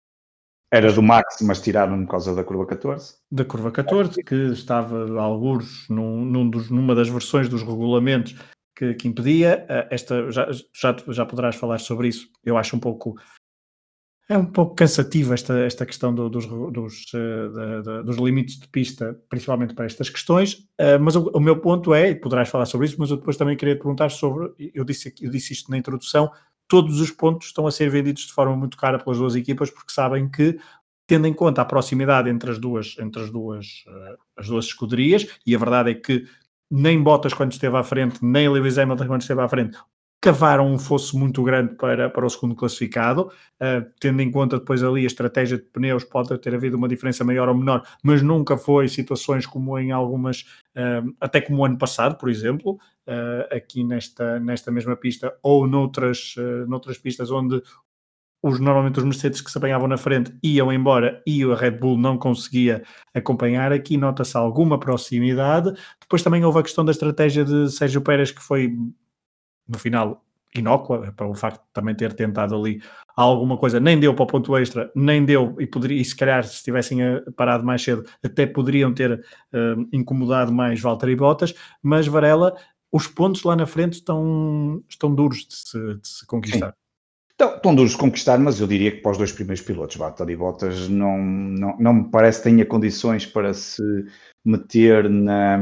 [0.73, 3.15] era do Max, mas tiraram por causa da curva 14.
[3.31, 8.35] Da curva 14, que estava alguns num, num dos, numa das versões dos regulamentos
[8.77, 9.65] que, que impedia.
[9.69, 12.29] Eh, esta já, já, já poderás falar sobre isso.
[12.45, 13.17] Eu acho um pouco
[14.29, 19.17] é um pouco cansativo esta, esta questão do, dos, dos, uh, dos limites de pista,
[19.29, 22.89] principalmente para estas questões, uh, mas o, o, meu ponto é, e poderás falar sobre
[22.89, 25.79] isso, mas eu depois também queria te perguntar sobre, eu disse, eu disse isto na
[25.79, 26.29] introdução,
[26.69, 29.93] todos os pontos estão a ser vendidos de forma muito cara pelas duas equipas porque
[29.93, 30.59] sabem que
[31.07, 35.27] tendo em conta a proximidade entre as duas entre as duas uh, as duas escuderias
[35.47, 36.27] e a verdade é que
[36.71, 39.79] nem Bottas quando esteve à frente nem Lewis Hamilton quando esteve à frente
[40.21, 43.31] cavaram um fosso muito grande para, para o segundo classificado,
[43.63, 47.23] uh, tendo em conta depois ali a estratégia de pneus, pode ter havido uma diferença
[47.23, 50.45] maior ou menor, mas nunca foi situações como em algumas,
[51.21, 52.73] até como o ano passado, por exemplo,
[53.07, 56.35] uh, aqui nesta, nesta mesma pista, ou noutras,
[56.69, 57.63] noutras pistas onde
[58.43, 61.99] os, normalmente os Mercedes que se apanhavam na frente iam embora e a Red Bull
[61.99, 62.85] não conseguia
[63.15, 63.73] acompanhar.
[63.73, 65.73] Aqui nota-se alguma proximidade.
[66.01, 68.73] Depois também houve a questão da estratégia de Sérgio Pérez, que foi
[69.67, 70.26] no final
[70.61, 72.81] inócua, para o facto de também ter tentado ali
[73.17, 76.45] alguma coisa, nem deu para o ponto extra, nem deu, e, poderia, e se calhar
[76.45, 82.07] se tivessem eh, parado mais cedo, até poderiam ter uh, incomodado mais Valtteri Bottas, mas
[82.07, 82.55] Varela,
[82.93, 86.75] os pontos lá na frente estão, estão duros de se, de se conquistar.
[87.31, 90.37] Estão, estão duros de conquistar, mas eu diria que para os dois primeiros pilotos, Valtteri
[90.37, 93.83] Bottas não, não, não me parece que tenha condições para se
[94.45, 95.59] meter na,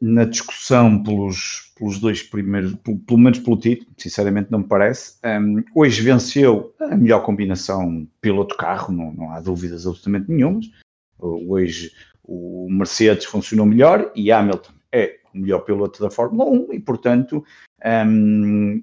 [0.00, 5.18] na discussão pelos, pelos dois primeiros, pelo, pelo menos pelo título, sinceramente não me parece.
[5.24, 10.70] Um, hoje venceu a melhor combinação piloto-carro, não, não há dúvidas absolutamente nenhumas.
[11.18, 16.80] Hoje o Mercedes funcionou melhor e Hamilton é o melhor piloto da Fórmula 1 e,
[16.80, 17.44] portanto,
[17.84, 18.82] um,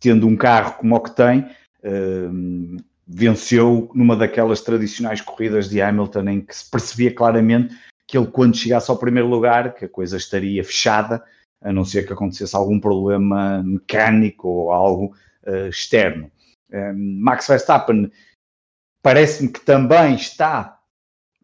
[0.00, 1.46] tendo um carro como o que tem,
[1.84, 7.74] um, venceu numa daquelas tradicionais corridas de Hamilton em que se percebia claramente
[8.06, 11.24] que ele, quando chegasse ao primeiro lugar, que a coisa estaria fechada,
[11.60, 15.16] a não ser que acontecesse algum problema mecânico ou algo
[15.46, 16.30] uh, externo.
[16.70, 18.10] Um, ehm, Max Verstappen
[19.02, 20.80] parece-me que também está,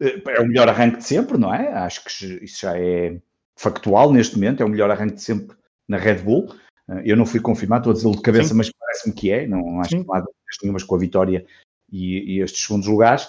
[0.01, 1.73] uh, é o melhor arranque de sempre, não é?
[1.73, 3.19] Acho que isso já é
[3.57, 6.55] factual neste momento, é o melhor arranque de sempre na Red Bull.
[6.87, 8.55] Uh, eu não fui confirmado, estou a dizer de cabeça, Sim.
[8.55, 10.01] mas parece-me que é, não acho Sim.
[10.03, 10.23] que não há
[10.61, 11.45] nenhumas com a vitória
[11.91, 13.27] e, e estes segundos lugares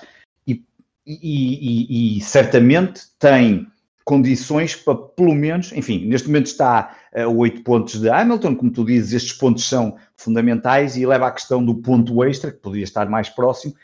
[1.07, 3.67] e, e, e, certamente tem
[4.05, 8.85] condições para pelo menos, enfim, neste momento está a 8 pontos de Hamilton, como tu
[8.85, 13.09] dizes, estes pontos são fundamentais e leva à questão do ponto extra, que poderia estar
[13.09, 13.75] mais próximo.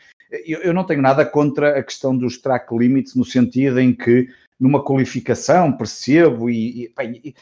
[0.47, 4.29] Eu, eu não tenho nada contra a questão dos track limits, no sentido em que
[4.59, 7.35] numa qualificação percebo e, e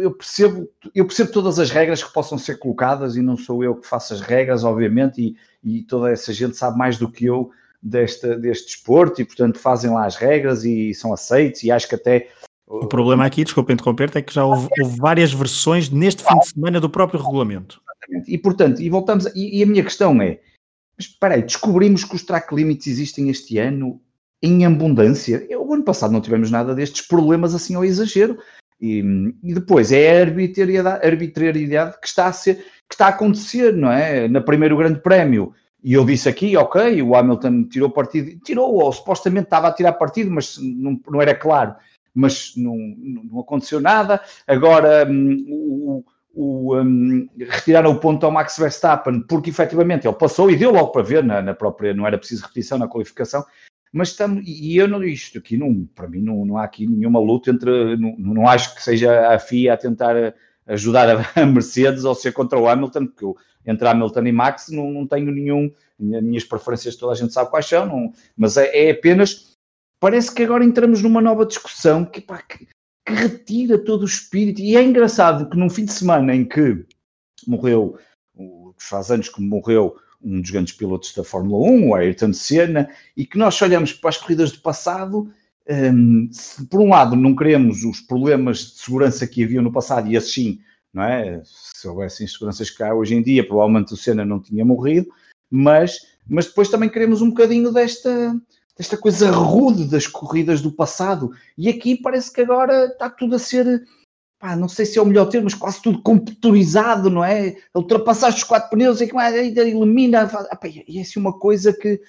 [0.00, 3.76] eu percebo, eu percebo todas as regras que possam ser colocadas e não sou eu
[3.76, 7.50] que faço as regras, obviamente, e, e toda essa gente sabe mais do que eu
[7.82, 11.94] deste, deste desporto e, portanto, fazem lá as regras e são aceitos e acho que
[11.94, 12.28] até...
[12.66, 16.48] O problema aqui, desculpa interromper, é que já houve, houve várias versões neste fim de
[16.48, 17.80] semana do próprio regulamento.
[17.82, 18.32] Exatamente.
[18.32, 20.40] E, portanto, e voltamos, a, e, e, a minha questão é,
[20.98, 24.00] mas espera aí, descobrimos que os track limits existem este ano
[24.42, 25.46] em abundância.
[25.48, 28.38] Eu, o ano passado não tivemos nada destes problemas assim ao exagero.
[28.80, 29.02] E,
[29.42, 32.56] e, depois é a arbitrariedade, arbitrariedade que está a ser,
[32.88, 34.28] que está a acontecer, não é?
[34.28, 35.52] Na primeiro grande prémio
[35.82, 39.92] e eu disse aqui, ok, o Hamilton tirou partido, tirou, ou supostamente estava a tirar
[39.92, 41.74] partido, mas não, não era claro.
[42.14, 44.20] mas não, não aconteceu nada.
[44.46, 46.04] Agora um, o,
[46.34, 50.88] o, um, retiraram o ponto ao Max Verstappen, porque efetivamente ele passou e deu logo
[50.88, 53.44] para ver na, na própria, não era preciso repetição na qualificação,
[53.92, 57.20] mas estamos, e eu não isto aqui não, para mim não, não há aqui nenhuma
[57.20, 60.34] luta entre, não, não acho que seja a FIA a tentar
[60.68, 64.92] ajudar a, Mercedes ou ser contra o Hamilton, porque eu, entre Hamilton e Max não,
[64.92, 68.90] não tenho nenhum, minhas preferências toda a gente sabe quais são, não, mas é, é,
[68.92, 69.56] apenas,
[69.98, 72.68] parece que agora entramos numa nova discussão que, pá, que
[73.08, 74.60] que retira todo o espírito.
[74.60, 76.84] E é engraçado que num fim de semana em que
[77.46, 77.98] morreu,
[78.76, 83.24] faz anos que morreu um dos grandes pilotos da Fórmula 1, o Ayrton Senna, e
[83.24, 85.32] que nós olhamos para as corridas do passado,
[85.68, 90.08] um, se, por um lado não queremos os problemas de segurança que havia no passado,
[90.08, 90.60] e assim,
[90.92, 91.42] não é?
[91.44, 95.08] Se houvessem seguranças que há hoje em dia, provavelmente o Senna não tinha morrido,
[95.50, 95.98] mas,
[96.28, 98.34] mas depois também queremos um bocadinho desta
[98.78, 101.32] desta coisa rude das corridas do passado.
[101.58, 103.84] E aqui parece que agora está tudo a ser,
[104.38, 107.56] pá, não sei se é o melhor termo, mas quase tudo computurizado, não é?
[107.74, 110.30] Ultrapassar os quatro pneus e que mais elimina.
[110.86, 112.00] e é assim uma coisa que.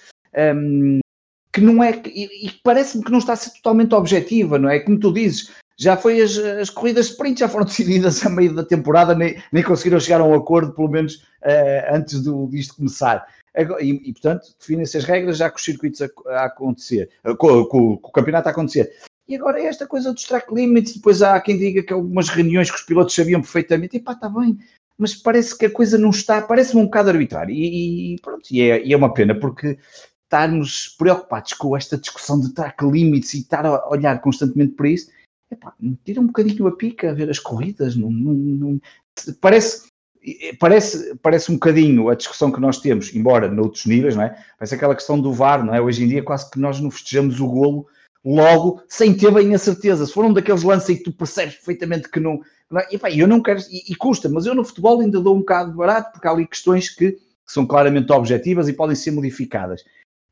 [1.59, 4.79] Que não é, e, e parece-me que não está a ser totalmente objetiva, não é?
[4.79, 8.63] Como tu dizes, já foi as, as corridas sprint, já foram decididas a meio da
[8.63, 13.25] temporada, nem, nem conseguiram chegar a um acordo, pelo menos uh, antes do, disto começar.
[13.81, 17.97] E, e, portanto, definem-se as regras já com os circuitos a, a acontecer, com, com,
[17.97, 18.93] com, o campeonato a acontecer.
[19.27, 22.69] E agora é esta coisa dos track limits, depois há quem diga que algumas reuniões
[22.71, 24.57] que os pilotos sabiam perfeitamente, e pá, está bem,
[24.97, 27.55] mas parece que a coisa não está, parece-me um bocado arbitrário.
[27.55, 29.77] E, e pronto, e é, e é uma pena, porque
[30.29, 35.09] estarmos preocupados com esta discussão de track limits e estar a olhar constantemente para isso,
[35.51, 35.73] epá,
[36.05, 38.81] tira um bocadinho a pica a ver as corridas, não, não, não,
[39.41, 39.89] parece
[40.59, 44.37] parece, parece um bocadinho a discussão que nós temos, embora noutros níveis, não é?
[44.57, 45.81] Parece aquela questão do VAR, não é?
[45.81, 47.87] Hoje em dia quase que nós não festejamos o golo
[48.23, 50.05] logo, sem ter bem a certeza.
[50.05, 52.41] Se for um daqueles lances que tu percebes perfeitamente que não...
[52.69, 52.87] não é?
[52.91, 53.61] e, pá, eu não quero...
[53.69, 56.45] E, e, custa, mas eu no futebol ainda dou um bocado barato, porque há ali
[56.45, 59.83] questões que, que são claramente objetivas e podem ser modificadas.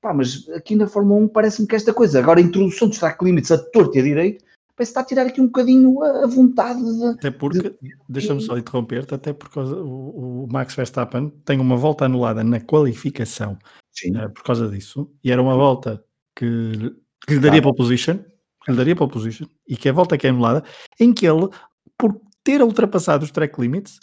[0.01, 3.23] Pá, mas aqui na Fórmula 1 parece-me que esta coisa, agora a introdução dos track
[3.23, 4.45] limits a torto e a direito,
[4.75, 7.05] parece estar a tirar aqui um bocadinho a, vontade de.
[7.05, 7.97] Até porque, de...
[8.07, 13.53] deixa-me só interromper-te, até porque o, o, Max Verstappen tem uma volta anulada na qualificação
[13.53, 16.03] uh, por causa disso, e era uma volta
[16.35, 16.95] que,
[17.25, 17.63] que lhe daria ah.
[17.63, 18.19] pole position,
[18.63, 20.63] que lhe daria pole position, e que é a volta que é anulada,
[20.99, 21.49] em que ele,
[21.97, 23.99] por ter ultrapassado os track limits,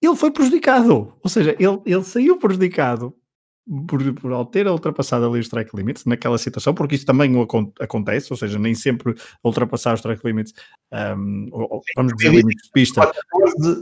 [0.00, 1.12] ele foi prejudicado.
[1.22, 3.14] Ou seja, ele, ele saiu prejudicado
[3.88, 7.32] por, por ao ter ultrapassado ali os track limits naquela situação, porque isso também
[7.80, 10.54] acontece, ou seja, nem sempre ultrapassar os track limits,
[10.92, 13.12] um, ou, vamos dizer, limites de pista.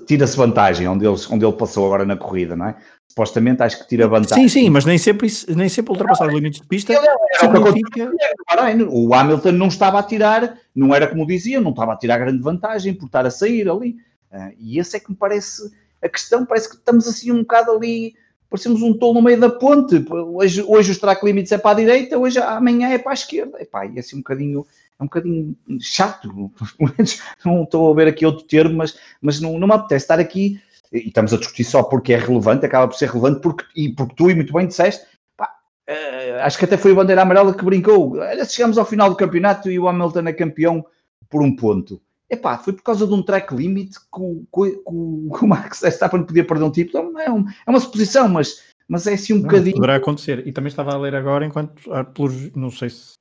[0.06, 2.76] Tira-se vantagem, onde ele, onde ele passou agora na corrida, não é?
[3.08, 4.48] Supostamente acho que tira vantagem.
[4.48, 6.94] Sim, sim, mas nem sempre, nem sempre ultrapassar os limites de pista
[7.38, 8.10] significa...
[8.88, 12.42] O Hamilton não estava a tirar, não era como dizia, não estava a tirar grande
[12.42, 13.96] vantagem por estar a sair ali.
[14.32, 15.70] Uh, e esse é que me parece
[16.02, 18.14] a questão, parece que estamos assim um bocado ali
[18.54, 20.04] parecemos um tolo no meio da ponte.
[20.08, 23.60] Hoje, hoje os track limits é para a direita, hoje amanhã é para a esquerda.
[23.60, 24.64] Epá, e é assim um bocadinho,
[24.96, 26.52] é um bocadinho chato.
[27.44, 30.60] Não estou a ver aqui outro termo, mas, mas não, não me apetece estar aqui
[30.92, 34.14] e estamos a discutir só porque é relevante, acaba por ser relevante, porque, e porque
[34.14, 35.04] tu e muito bem disseste,
[35.36, 35.50] pá,
[35.90, 38.14] uh, acho que até foi a bandeira amarela que brincou.
[38.48, 40.86] Chegamos ao final do campeonato e o Hamilton é campeão
[41.28, 42.00] por um ponto.
[42.30, 45.80] Epá, foi por causa de um track limit que o, que o, que o Max
[45.80, 47.18] Verstappen podia perder um título.
[47.18, 49.76] É, um, é uma suposição, mas, mas é assim um não, bocadinho.
[49.76, 50.46] Poderá acontecer.
[50.46, 53.14] E também estava a ler agora, enquanto, ah, pelos, não sei se.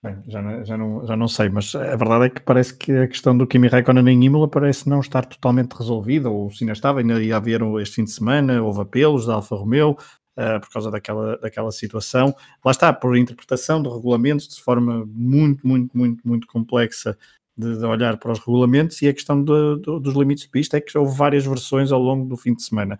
[0.00, 2.92] Bem, já não, já, não, já não sei, mas a verdade é que parece que
[2.92, 6.72] a questão do Kimi Raikkonen em Imola parece não estar totalmente resolvida, ou se ainda
[6.72, 9.96] estava, ainda ia haver este fim de semana, houve apelos da Alfa Romeo,
[10.38, 12.32] uh, por causa daquela, daquela situação.
[12.64, 17.18] Lá está, por interpretação de regulamentos de forma muito, muito, muito, muito complexa
[17.58, 20.76] de, de, olhar para os regulamentos e a questão de, de, dos limites de pista
[20.76, 22.96] é que houve várias versões ao longo do fim de semana.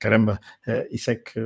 [0.00, 1.38] Caramba, uh, isso é que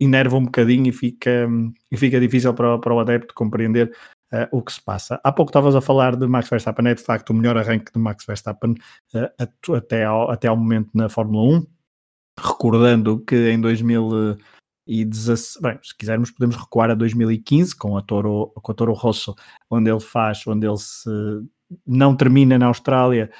[0.00, 1.48] inerva um bocadinho e fica,
[1.90, 3.92] e fica difícil para, para o adepto compreender
[4.30, 5.18] Uh, o que se passa.
[5.24, 7.98] Há pouco estavas a falar de Max Verstappen, é de facto o melhor arranque de
[7.98, 8.74] Max Verstappen
[9.14, 11.66] uh, até, ao, até ao momento na Fórmula 1.
[12.38, 18.70] Recordando que em 2016, bem, se quisermos, podemos recuar a 2015 com a Toro, com
[18.70, 19.34] a Toro Rosso,
[19.70, 21.08] onde ele faz, onde ele se
[21.86, 23.30] não termina na Austrália,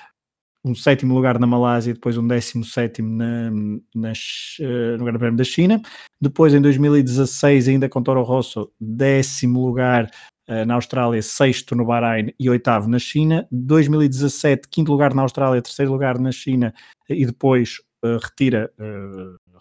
[0.65, 3.51] um sétimo lugar na Malásia depois um décimo sétimo na,
[3.95, 5.81] nas, uh, no Grande Prémio da China.
[6.21, 10.11] Depois, em 2016, ainda com Toro Rosso, décimo lugar
[10.49, 13.47] uh, na Austrália, sexto no Bahrein e oitavo na China.
[13.51, 16.75] 2017, quinto lugar na Austrália, terceiro lugar na China
[17.09, 18.71] e depois uh, retira,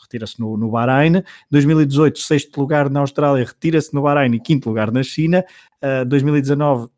[0.02, 1.24] retira-se no, no Bahrein.
[1.52, 5.44] 2018, sexto lugar na Austrália, retira-se no Bahrein e quinto lugar na China.
[6.08, 6.90] 2019,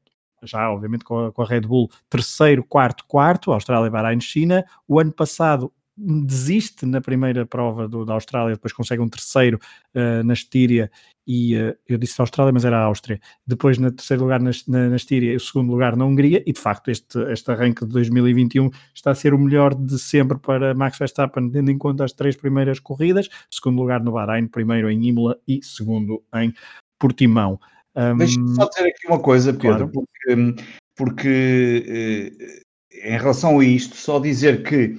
[0.44, 4.66] já obviamente com a, com a Red Bull, terceiro, quarto, quarto, Austrália, Bahrein, China.
[4.88, 9.60] O ano passado desiste na primeira prova do, da Austrália, depois consegue um terceiro
[9.94, 10.90] uh, na Estíria
[11.28, 13.20] e uh, eu disse Austrália, mas era a Áustria.
[13.46, 16.54] Depois, no terceiro lugar na, na, na Estíria, e o segundo lugar na Hungria, e
[16.54, 20.74] de facto este, este arranque de 2021 está a ser o melhor de sempre para
[20.74, 25.06] Max Verstappen, tendo em conta as três primeiras corridas, segundo lugar no Bahrein, primeiro em
[25.06, 26.54] Imola e segundo em
[26.98, 27.60] Portimão.
[27.96, 29.92] Um, Deixa-me só dizer aqui uma coisa, Pedro, claro.
[29.92, 30.64] porque,
[30.96, 34.98] porque eh, em relação a isto, só dizer que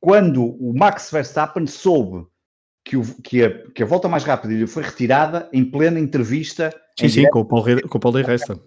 [0.00, 2.26] quando o Max Verstappen soube
[2.84, 6.72] que, o, que, a, que a volta mais rápida lhe foi retirada em plena entrevista.
[6.98, 8.58] Sim, sim, com o, Paul, com o Paul de Resta.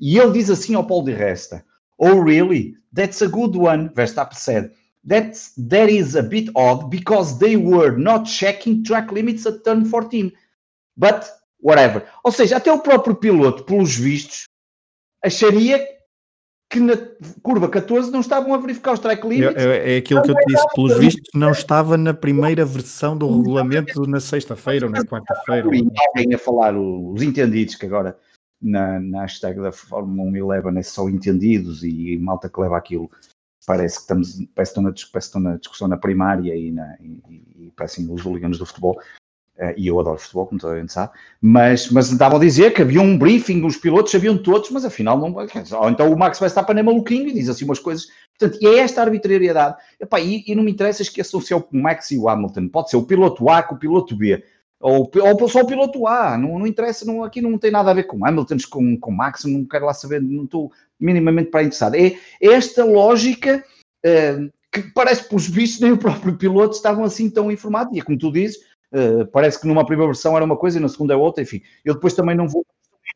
[0.00, 1.64] E ele diz assim ao Paul de Resta:
[1.98, 2.74] Oh, really?
[2.94, 4.72] That's a good one, Verstappen said.
[5.04, 9.84] That's, that is a bit odd because they were not checking track limits at turn
[9.84, 10.32] 14.
[10.96, 11.24] But
[11.62, 12.04] whatever.
[12.24, 14.44] Ou seja, até o próprio piloto, pelos vistos,
[15.24, 15.86] acharia
[16.72, 16.94] que na
[17.42, 19.62] curva 14 não estavam a verificar os track limits.
[19.62, 23.28] É, é aquilo que eu te disse, pelos vistos, não estava na primeira versão do
[23.38, 25.66] regulamento na sexta-feira ou na quarta-feira.
[25.66, 28.16] Alguém a falar, os entendidos, que agora
[28.60, 33.10] na, na hashtag da Fórmula 1 Eleven é só entendidos e, malta que leva aquilo.
[33.66, 36.72] Parece que estamos, parece que estão na, parece que estão na discussão na primária e,
[36.72, 38.98] na, e, e parecem os hooligans do futebol.
[39.62, 42.74] Uh, e eu adoro futebol, como toda a gente sabe, mas, mas estavam a dizer
[42.74, 45.32] que havia um briefing, os pilotos sabiam todos, mas afinal não.
[45.32, 48.08] Ou então o Max vai estar para nem maluquinho e diz assim umas coisas.
[48.36, 49.76] Portanto, é esta arbitrariedade.
[50.00, 52.66] Epá, e, e não me interessa, esqueçam-se é o Max e o Hamilton.
[52.70, 54.42] Pode ser o piloto A com o piloto B.
[54.80, 57.94] Ou, ou só o piloto A, não, não interessa, não, aqui não tem nada a
[57.94, 61.94] ver com Hamilton, com, com Max, não quero lá saber, não estou minimamente para interessado.
[61.94, 63.64] É, é esta lógica
[64.04, 68.02] uh, que parece, pelos vistos, nem o próprio piloto estavam assim tão informados, e é
[68.02, 68.58] como tu dizes,
[68.92, 71.62] Uh, parece que numa primeira versão era uma coisa e na segunda é outra, enfim.
[71.84, 72.64] Eu depois também não vou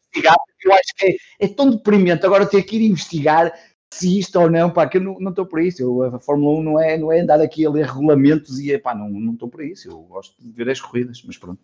[0.00, 3.52] investigar, porque eu acho que é, é tão deprimente agora ter que ir investigar
[3.92, 5.82] se isto ou não, pá, que eu não estou por isso.
[5.82, 8.94] Eu, a Fórmula 1 não é, não é andar aqui a ler regulamentos e, pá,
[8.94, 9.88] não estou por isso.
[9.88, 11.60] Eu gosto de ver as corridas, mas pronto.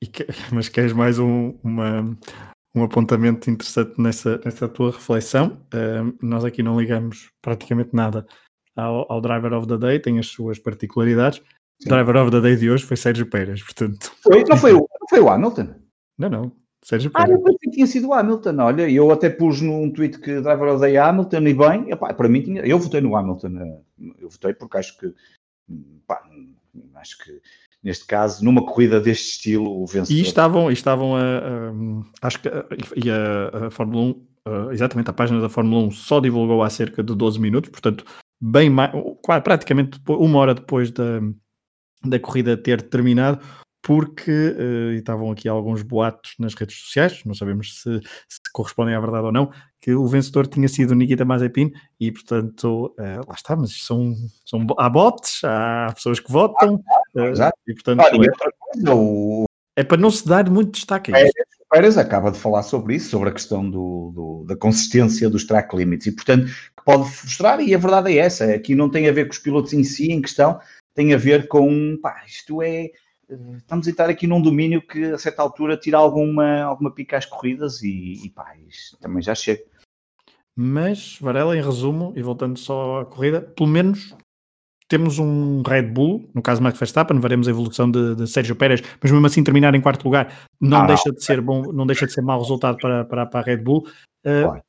[0.00, 2.16] Que, mas queres mais um, uma,
[2.74, 5.60] um apontamento interessante nessa, nessa tua reflexão?
[5.72, 8.26] Uh, nós aqui não ligamos praticamente nada
[8.76, 11.40] ao, ao Driver of the Day, tem as suas particularidades.
[11.84, 14.12] Driver of the Day de hoje foi Sérgio Pérez, portanto.
[14.22, 15.68] Foi, não, foi o, não foi o Hamilton?
[16.18, 16.52] Não, não.
[16.82, 17.30] Sérgio Pérez.
[17.30, 18.56] Ah, eu pensei que tinha sido o Hamilton.
[18.58, 21.90] Olha, eu até pus num tweet que Driver of the Day é Hamilton e bem,
[21.90, 22.60] epá, para mim tinha.
[22.62, 23.58] Eu votei no Hamilton.
[23.58, 25.14] Eh, eu votei porque acho que.
[26.06, 26.22] Pá,
[26.96, 27.40] acho que
[27.84, 30.18] neste caso, numa corrida deste estilo, o vencedor.
[30.18, 34.10] E estavam, estavam a, a acho que e a, a Fórmula 1,
[34.48, 38.04] uh, exatamente a página da Fórmula 1 só divulgou há cerca de 12 minutos, portanto,
[38.40, 38.90] bem mais,
[39.44, 41.20] praticamente uma hora depois da,
[42.04, 43.40] da corrida ter terminado,
[43.84, 49.00] porque uh, estavam aqui alguns boatos nas redes sociais, não sabemos se, se, correspondem à
[49.00, 53.54] verdade ou não, que o vencedor tinha sido Nikita Mazepin e, portanto, uh, lá está,
[53.54, 54.14] mas são,
[54.46, 59.44] são, há bots, há pessoas que votam, uh, e, portanto, é, o...
[59.76, 61.32] é, para não se dar muito destaque a isso.
[61.70, 65.76] Pérez acaba de falar sobre isso, sobre a questão do, do, da consistência dos track
[65.76, 69.12] limits, e, portanto, que pode frustrar, e a verdade é essa, aqui não tem a
[69.12, 70.58] ver com os pilotos em si, em questão,
[70.94, 72.90] tem a ver com, pá, isto é,
[73.56, 77.26] estamos a estar aqui num domínio que a certa altura tira alguma, alguma pica às
[77.26, 79.62] corridas e, e pá, isto também já chega.
[80.56, 84.16] Mas, Varela, em resumo, e voltando só à corrida, pelo menos
[84.88, 88.80] temos um Red Bull, no caso Max Verstappen, veremos a evolução de, de Sérgio Pérez,
[89.02, 92.06] mas mesmo assim terminar em quarto lugar não ah, deixa de ser bom, não deixa
[92.06, 93.88] de ser mau resultado para, para, para a Red Bull.
[94.24, 94.60] Uh,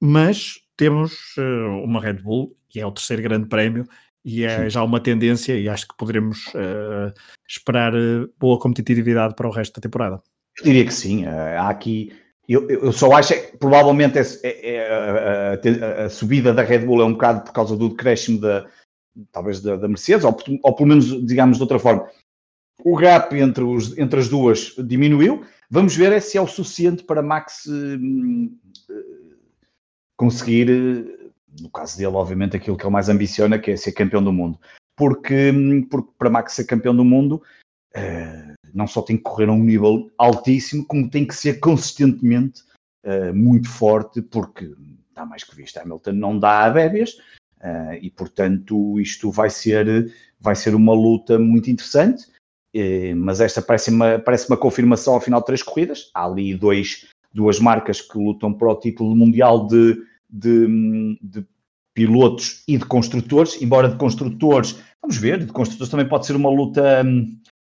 [0.00, 3.86] mas temos uh, uma Red Bull, que é o terceiro grande prémio,
[4.24, 7.12] e é já uma tendência e acho que poderemos uh,
[7.48, 10.22] esperar uh, boa competitividade para o resto da temporada.
[10.58, 12.12] Eu diria que sim, uh, há aqui
[12.48, 17.00] eu, eu, só acho que provavelmente é, é, é, a, a, subida da Red Bull
[17.00, 18.66] é um bocado por causa do decréscimo da
[19.30, 22.08] talvez da, da Mercedes, ou, ou, pelo menos digamos de outra forma,
[22.84, 25.44] o gap entre, os, entre as duas diminuiu.
[25.70, 28.56] Vamos ver é se é o suficiente para Max hum,
[30.16, 31.21] conseguir
[31.60, 34.58] no caso dele, obviamente, aquilo que ele mais ambiciona, que é ser campeão do mundo.
[34.96, 35.52] Porque,
[35.90, 37.42] porque para Max ser campeão do mundo,
[37.96, 42.62] uh, não só tem que correr a um nível altíssimo, como tem que ser consistentemente
[43.04, 44.72] uh, muito forte, porque
[45.08, 47.18] está mais que visto, Hamilton não dá a bébias,
[47.60, 52.30] uh, e portanto isto vai ser, vai ser uma luta muito interessante,
[53.14, 57.06] mas esta parece uma, parece uma confirmação ao final de três corridas, há ali dois,
[57.30, 60.02] duas marcas que lutam para o título mundial de
[60.32, 61.46] de, de
[61.94, 66.50] pilotos e de construtores, embora de construtores, vamos ver, de construtores também pode ser uma
[66.50, 67.04] luta,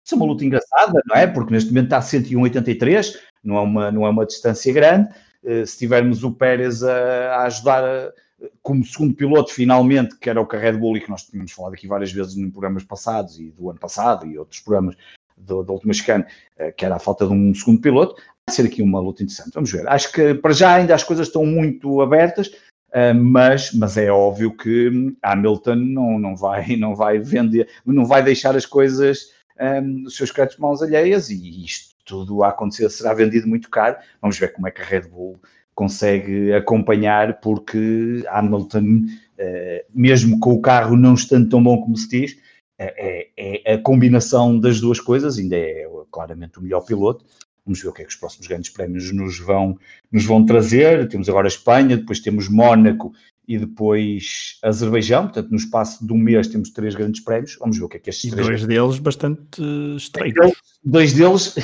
[0.05, 1.27] ser uma luta engraçada, não é?
[1.27, 5.09] Porque neste momento está a 101,83, não é uma, não é uma distância grande,
[5.45, 8.13] uh, se tivermos o Pérez a, a ajudar a,
[8.61, 11.53] como segundo piloto, finalmente, que era o que a Red Bull e que nós tínhamos
[11.53, 14.97] falado aqui várias vezes em programas passados e do ano passado e outros programas
[15.37, 18.21] da última chicane, uh, que era a falta de um segundo piloto,
[18.55, 19.55] ser aqui uma luta interessante.
[19.55, 19.88] Vamos ver.
[19.88, 22.49] Acho que para já ainda as coisas estão muito abertas.
[22.88, 28.22] Uh, mas, mas é óbvio que Hamilton não, não, vai, não vai vender, não vai
[28.22, 29.30] deixar as coisas
[29.61, 33.96] um, os seus créditos mãos alheias e isto tudo a acontecer será vendido muito caro.
[34.22, 35.38] Vamos ver como é que a Red Bull
[35.74, 42.09] consegue acompanhar, porque Hamilton, uh, mesmo com o carro não estando tão bom como se
[42.09, 42.38] diz,
[42.80, 47.24] é, é, a combinação das duas coisas, ainda é claramente o melhor piloto.
[47.69, 49.79] Vamos ver o que é que os próximos grandes prémios nos vão,
[50.11, 51.07] nos vão trazer.
[51.07, 53.12] Temos agora a Espanha, depois temos Mónaco
[53.47, 55.25] e depois Azerbaijão.
[55.25, 57.59] Portanto, no espaço de um mês temos três grandes prémios.
[57.61, 58.47] Vamos ver o que é que estes e três...
[58.47, 59.62] dois deles bastante
[59.99, 60.53] estreitos.
[60.83, 61.57] Dois deles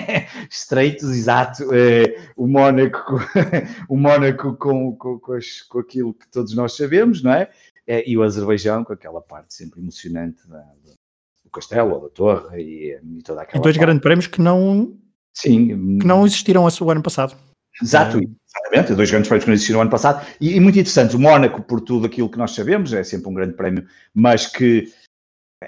[0.50, 1.74] estreitos, exato.
[1.74, 3.20] É, o Mónaco,
[3.86, 5.38] o Mónaco com, com, com,
[5.68, 7.50] com, aquilo que todos nós sabemos, não é?
[7.86, 8.08] é?
[8.08, 10.64] E o Azerbaijão com aquela parte sempre emocionante da,
[11.44, 13.60] do castelo, da torre e, e toda aquela.
[13.60, 13.84] E dois parte.
[13.84, 14.98] grandes prémios que não
[15.36, 15.98] Sim.
[15.98, 17.36] Que não existiram o ano passado.
[17.82, 18.22] Exato, é.
[18.22, 18.94] exatamente.
[18.94, 20.26] Dois grandes prémios que não existiram no ano passado.
[20.40, 21.16] E, e muito interessante.
[21.16, 24.92] O Mónaco, por tudo aquilo que nós sabemos, é sempre um grande prémio, mas que,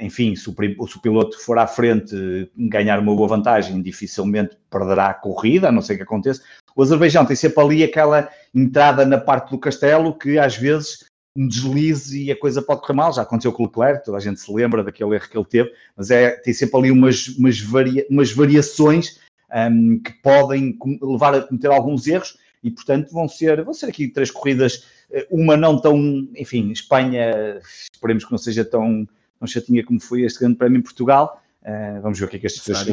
[0.00, 5.08] enfim, se o, se o piloto for à frente ganhar uma boa vantagem, dificilmente perderá
[5.08, 6.42] a corrida, a não ser que aconteça.
[6.74, 11.04] O Azerbaijão tem sempre ali aquela entrada na parte do castelo que às vezes
[11.36, 13.12] um deslize e a coisa pode correr mal.
[13.12, 15.72] Já aconteceu com o Leclerc, toda a gente se lembra daquele erro que ele teve,
[15.96, 19.18] mas é, tem sempre ali umas, umas, varia, umas variações
[19.52, 24.08] um, que podem levar a cometer alguns erros e, portanto, vão ser, vão ser aqui
[24.08, 25.96] três corridas, eh, uma não tão,
[26.36, 27.60] enfim, Espanha,
[27.92, 29.06] esperemos que não seja tão,
[29.38, 31.40] tão chatinha como foi este grande prémio em Portugal.
[31.62, 32.84] Uh, vamos ver o que é que estes três.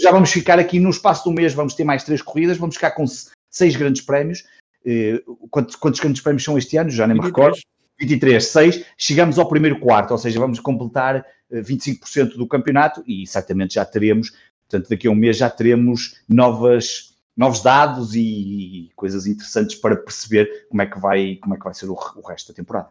[0.00, 2.90] Já vamos ficar aqui no espaço do mês, vamos ter mais três corridas, vamos ficar
[2.92, 3.04] com
[3.48, 4.44] seis grandes prémios.
[4.84, 6.90] Uh, quantos, quantos grandes prémios são este ano?
[6.90, 7.20] Já nem 23.
[7.20, 7.60] me recordo.
[8.00, 8.84] 23, 6.
[8.96, 14.32] Chegamos ao primeiro quarto, ou seja, vamos completar 25% do campeonato e certamente já teremos
[14.70, 20.68] Portanto, daqui a um mês já teremos novas, novos dados e, coisas interessantes para perceber
[20.68, 22.88] como é que vai, como é que vai ser o, o resto da temporada.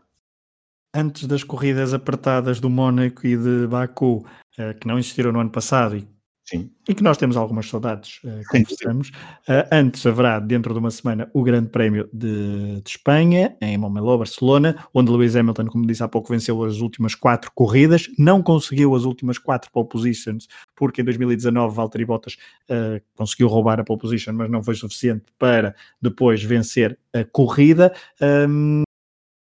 [0.94, 4.26] Antes das corridas apertadas do Mónaco e de Baku,
[4.58, 6.08] eh, que não existiram no ano passado e
[6.50, 6.72] Sim.
[6.88, 9.10] E que nós temos algumas saudades, uh, confessamos.
[9.48, 14.18] Uh, antes haverá, dentro de uma semana, o Grande Prémio de, de Espanha, em Montmeló,
[14.18, 18.96] Barcelona, onde Lewis Hamilton, como disse há pouco, venceu as últimas quatro corridas, não conseguiu
[18.96, 22.36] as últimas quatro pole positions, porque em 2019 Valtteri Bottas
[22.68, 27.94] uh, conseguiu roubar a pole position, mas não foi suficiente para depois vencer a corrida.
[28.20, 28.82] Um,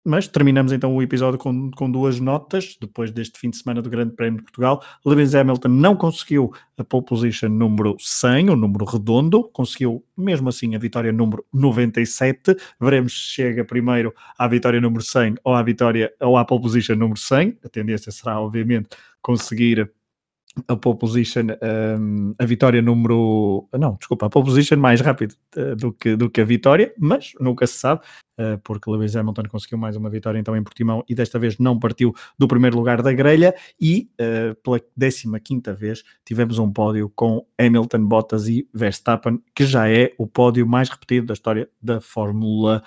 [0.06, 3.90] mas terminamos então o episódio com, com duas notas, depois deste fim de semana do
[3.90, 4.80] Grande Prémio de Portugal.
[5.04, 10.76] Lewis Hamilton não conseguiu a pole position número 100, o número redondo, conseguiu mesmo assim
[10.76, 12.56] a vitória número 97.
[12.80, 16.94] Veremos se chega primeiro à vitória número 100 ou à vitória ou à pole position
[16.94, 17.58] número 100.
[17.64, 18.90] A tendência será, obviamente,
[19.20, 19.90] conseguir
[20.68, 21.46] a pole position,
[21.98, 23.68] um, a vitória número.
[23.72, 27.32] Não, desculpa, a pole position mais rápido uh, do, que, do que a vitória, mas
[27.38, 28.00] nunca se sabe,
[28.40, 31.78] uh, porque Lewis Hamilton conseguiu mais uma vitória então em Portimão e desta vez não
[31.78, 33.54] partiu do primeiro lugar da grelha.
[33.80, 39.88] E uh, pela 15 vez tivemos um pódio com Hamilton, Bottas e Verstappen, que já
[39.88, 42.82] é o pódio mais repetido da história da Fórmula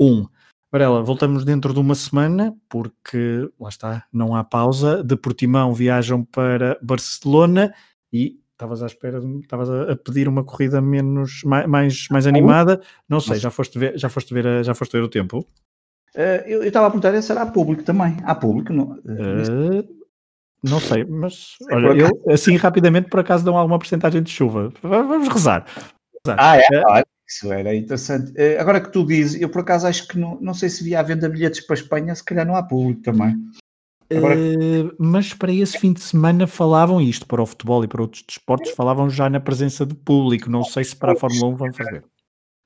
[0.00, 0.26] 1.
[0.72, 5.04] Varela, voltamos dentro de uma semana, porque lá está, não há pausa.
[5.04, 7.74] De Portimão viajam para Barcelona
[8.10, 12.80] e estavas à espera, estavas a pedir uma corrida menos mais, mais animada.
[13.06, 15.46] Não sei, já foste ver, já foste ver, já foste ver o tempo?
[16.14, 18.16] Uh, eu estava a perguntar se era público também.
[18.24, 18.72] Há público?
[18.72, 20.02] Não, uh,
[20.62, 24.72] não sei, mas olha, eu assim rapidamente por acaso dão alguma porcentagem de chuva.
[24.82, 25.66] Vamos rezar.
[26.26, 26.62] Ah, é?
[26.80, 28.32] Uh, isso era interessante.
[28.36, 31.00] Eh, agora que tu dizes, eu por acaso acho que não, não sei se via
[31.00, 33.34] a venda bilhetes para a Espanha, se calhar não há público também.
[34.10, 34.36] Agora...
[34.36, 38.22] Uh, mas para esse fim de semana falavam isto, para o futebol e para outros
[38.22, 40.50] desportos, falavam já na presença do público.
[40.50, 42.04] Não sei se para a Fórmula 1 vão fazer.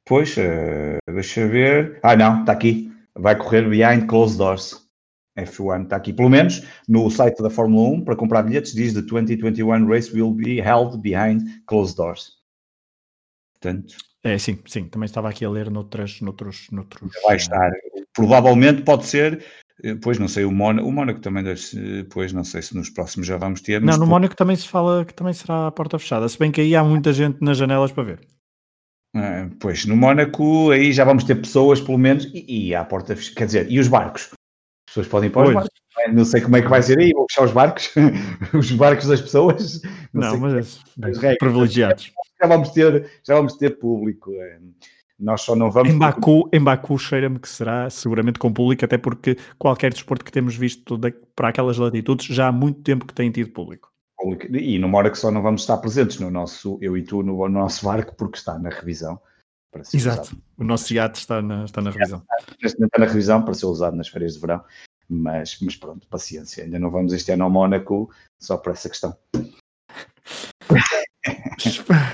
[0.05, 2.01] Pois, uh, deixa ver.
[2.03, 2.93] Ah, não, está aqui.
[3.15, 4.85] Vai correr behind closed doors.
[5.39, 6.13] F1 está aqui.
[6.13, 10.33] Pelo menos no site da Fórmula 1, para comprar bilhetes, diz the 2021 race will
[10.33, 12.37] be held behind closed doors.
[13.53, 13.97] Portanto,
[14.27, 17.13] é, sim, sim, também estava aqui a ler noutras, noutros, noutros.
[17.25, 17.71] Vai estar.
[18.13, 19.45] Provavelmente pode ser,
[19.85, 22.91] eh, pois não sei, o Mónaco, o Mónaco também deve pois não sei se nos
[22.91, 23.81] próximos já vamos ter.
[23.81, 24.09] Não, no por...
[24.09, 26.83] Mónaco também se fala que também será a porta fechada, se bem que aí há
[26.83, 28.21] muita gente nas janelas para ver.
[29.15, 33.15] É, pois, no Mónaco aí já vamos ter pessoas, pelo menos, e, e à porta
[33.15, 34.31] fechada, quer dizer, e os barcos?
[35.01, 35.71] As pessoas podem ir para os barcos.
[36.13, 37.91] Não sei como é que vai ser aí, vou fechar os barcos,
[38.55, 39.81] os barcos das pessoas.
[40.13, 44.33] Não, não mas, é, privilegiados já vamos ter, já vamos ter público.
[44.33, 44.59] É.
[45.19, 45.93] Nós só não vamos.
[45.93, 50.33] Em Baku, em Baku cheira-me que será seguramente com público, até porque qualquer desporto que
[50.33, 53.91] temos visto de, para aquelas latitudes já há muito tempo que tem tido público.
[54.51, 57.49] E numa hora que só não vamos estar presentes no nosso, eu e tu, no
[57.49, 59.19] nosso barco, porque está na revisão.
[59.93, 60.43] Exato, usado.
[60.59, 62.23] o nosso iate está na, está na revisão.
[62.63, 64.63] Está na revisão para ser usado nas férias de verão,
[65.09, 66.65] mas, mas pronto, paciência.
[66.65, 69.17] Ainda não vamos este ano ao Mónaco só por essa questão.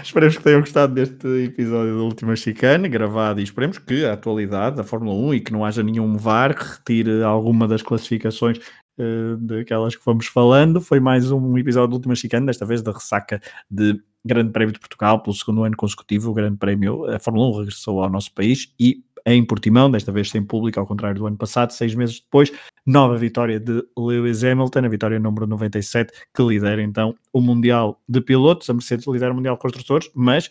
[0.03, 4.77] esperemos que tenham gostado deste episódio da Última Chicane, gravado e esperemos que a atualidade
[4.77, 8.59] da Fórmula 1 e que não haja nenhum VAR que retire alguma das classificações
[8.99, 10.81] uh, daquelas que fomos falando.
[10.81, 13.41] Foi mais um episódio da Última Chicane, desta vez da ressaca
[13.71, 17.59] de Grande Prémio de Portugal, pelo segundo ano consecutivo, o Grande Prémio, a Fórmula 1
[17.59, 21.37] regressou ao nosso país e em Portimão, desta vez sem público, ao contrário do ano
[21.37, 22.53] passado, seis meses depois,
[22.85, 28.21] nova vitória de Lewis Hamilton, a vitória número 97, que lidera então o Mundial de
[28.21, 28.69] Pilotos.
[28.69, 30.51] A Mercedes lidera o Mundial de Construtores, mas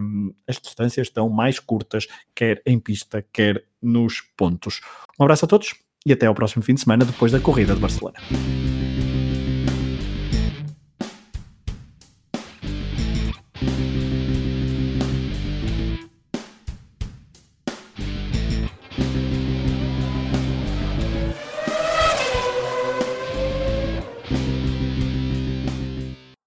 [0.00, 4.80] um, as distâncias estão mais curtas, quer em pista, quer nos pontos.
[5.20, 5.74] Um abraço a todos
[6.06, 8.18] e até ao próximo fim de semana depois da corrida de Barcelona.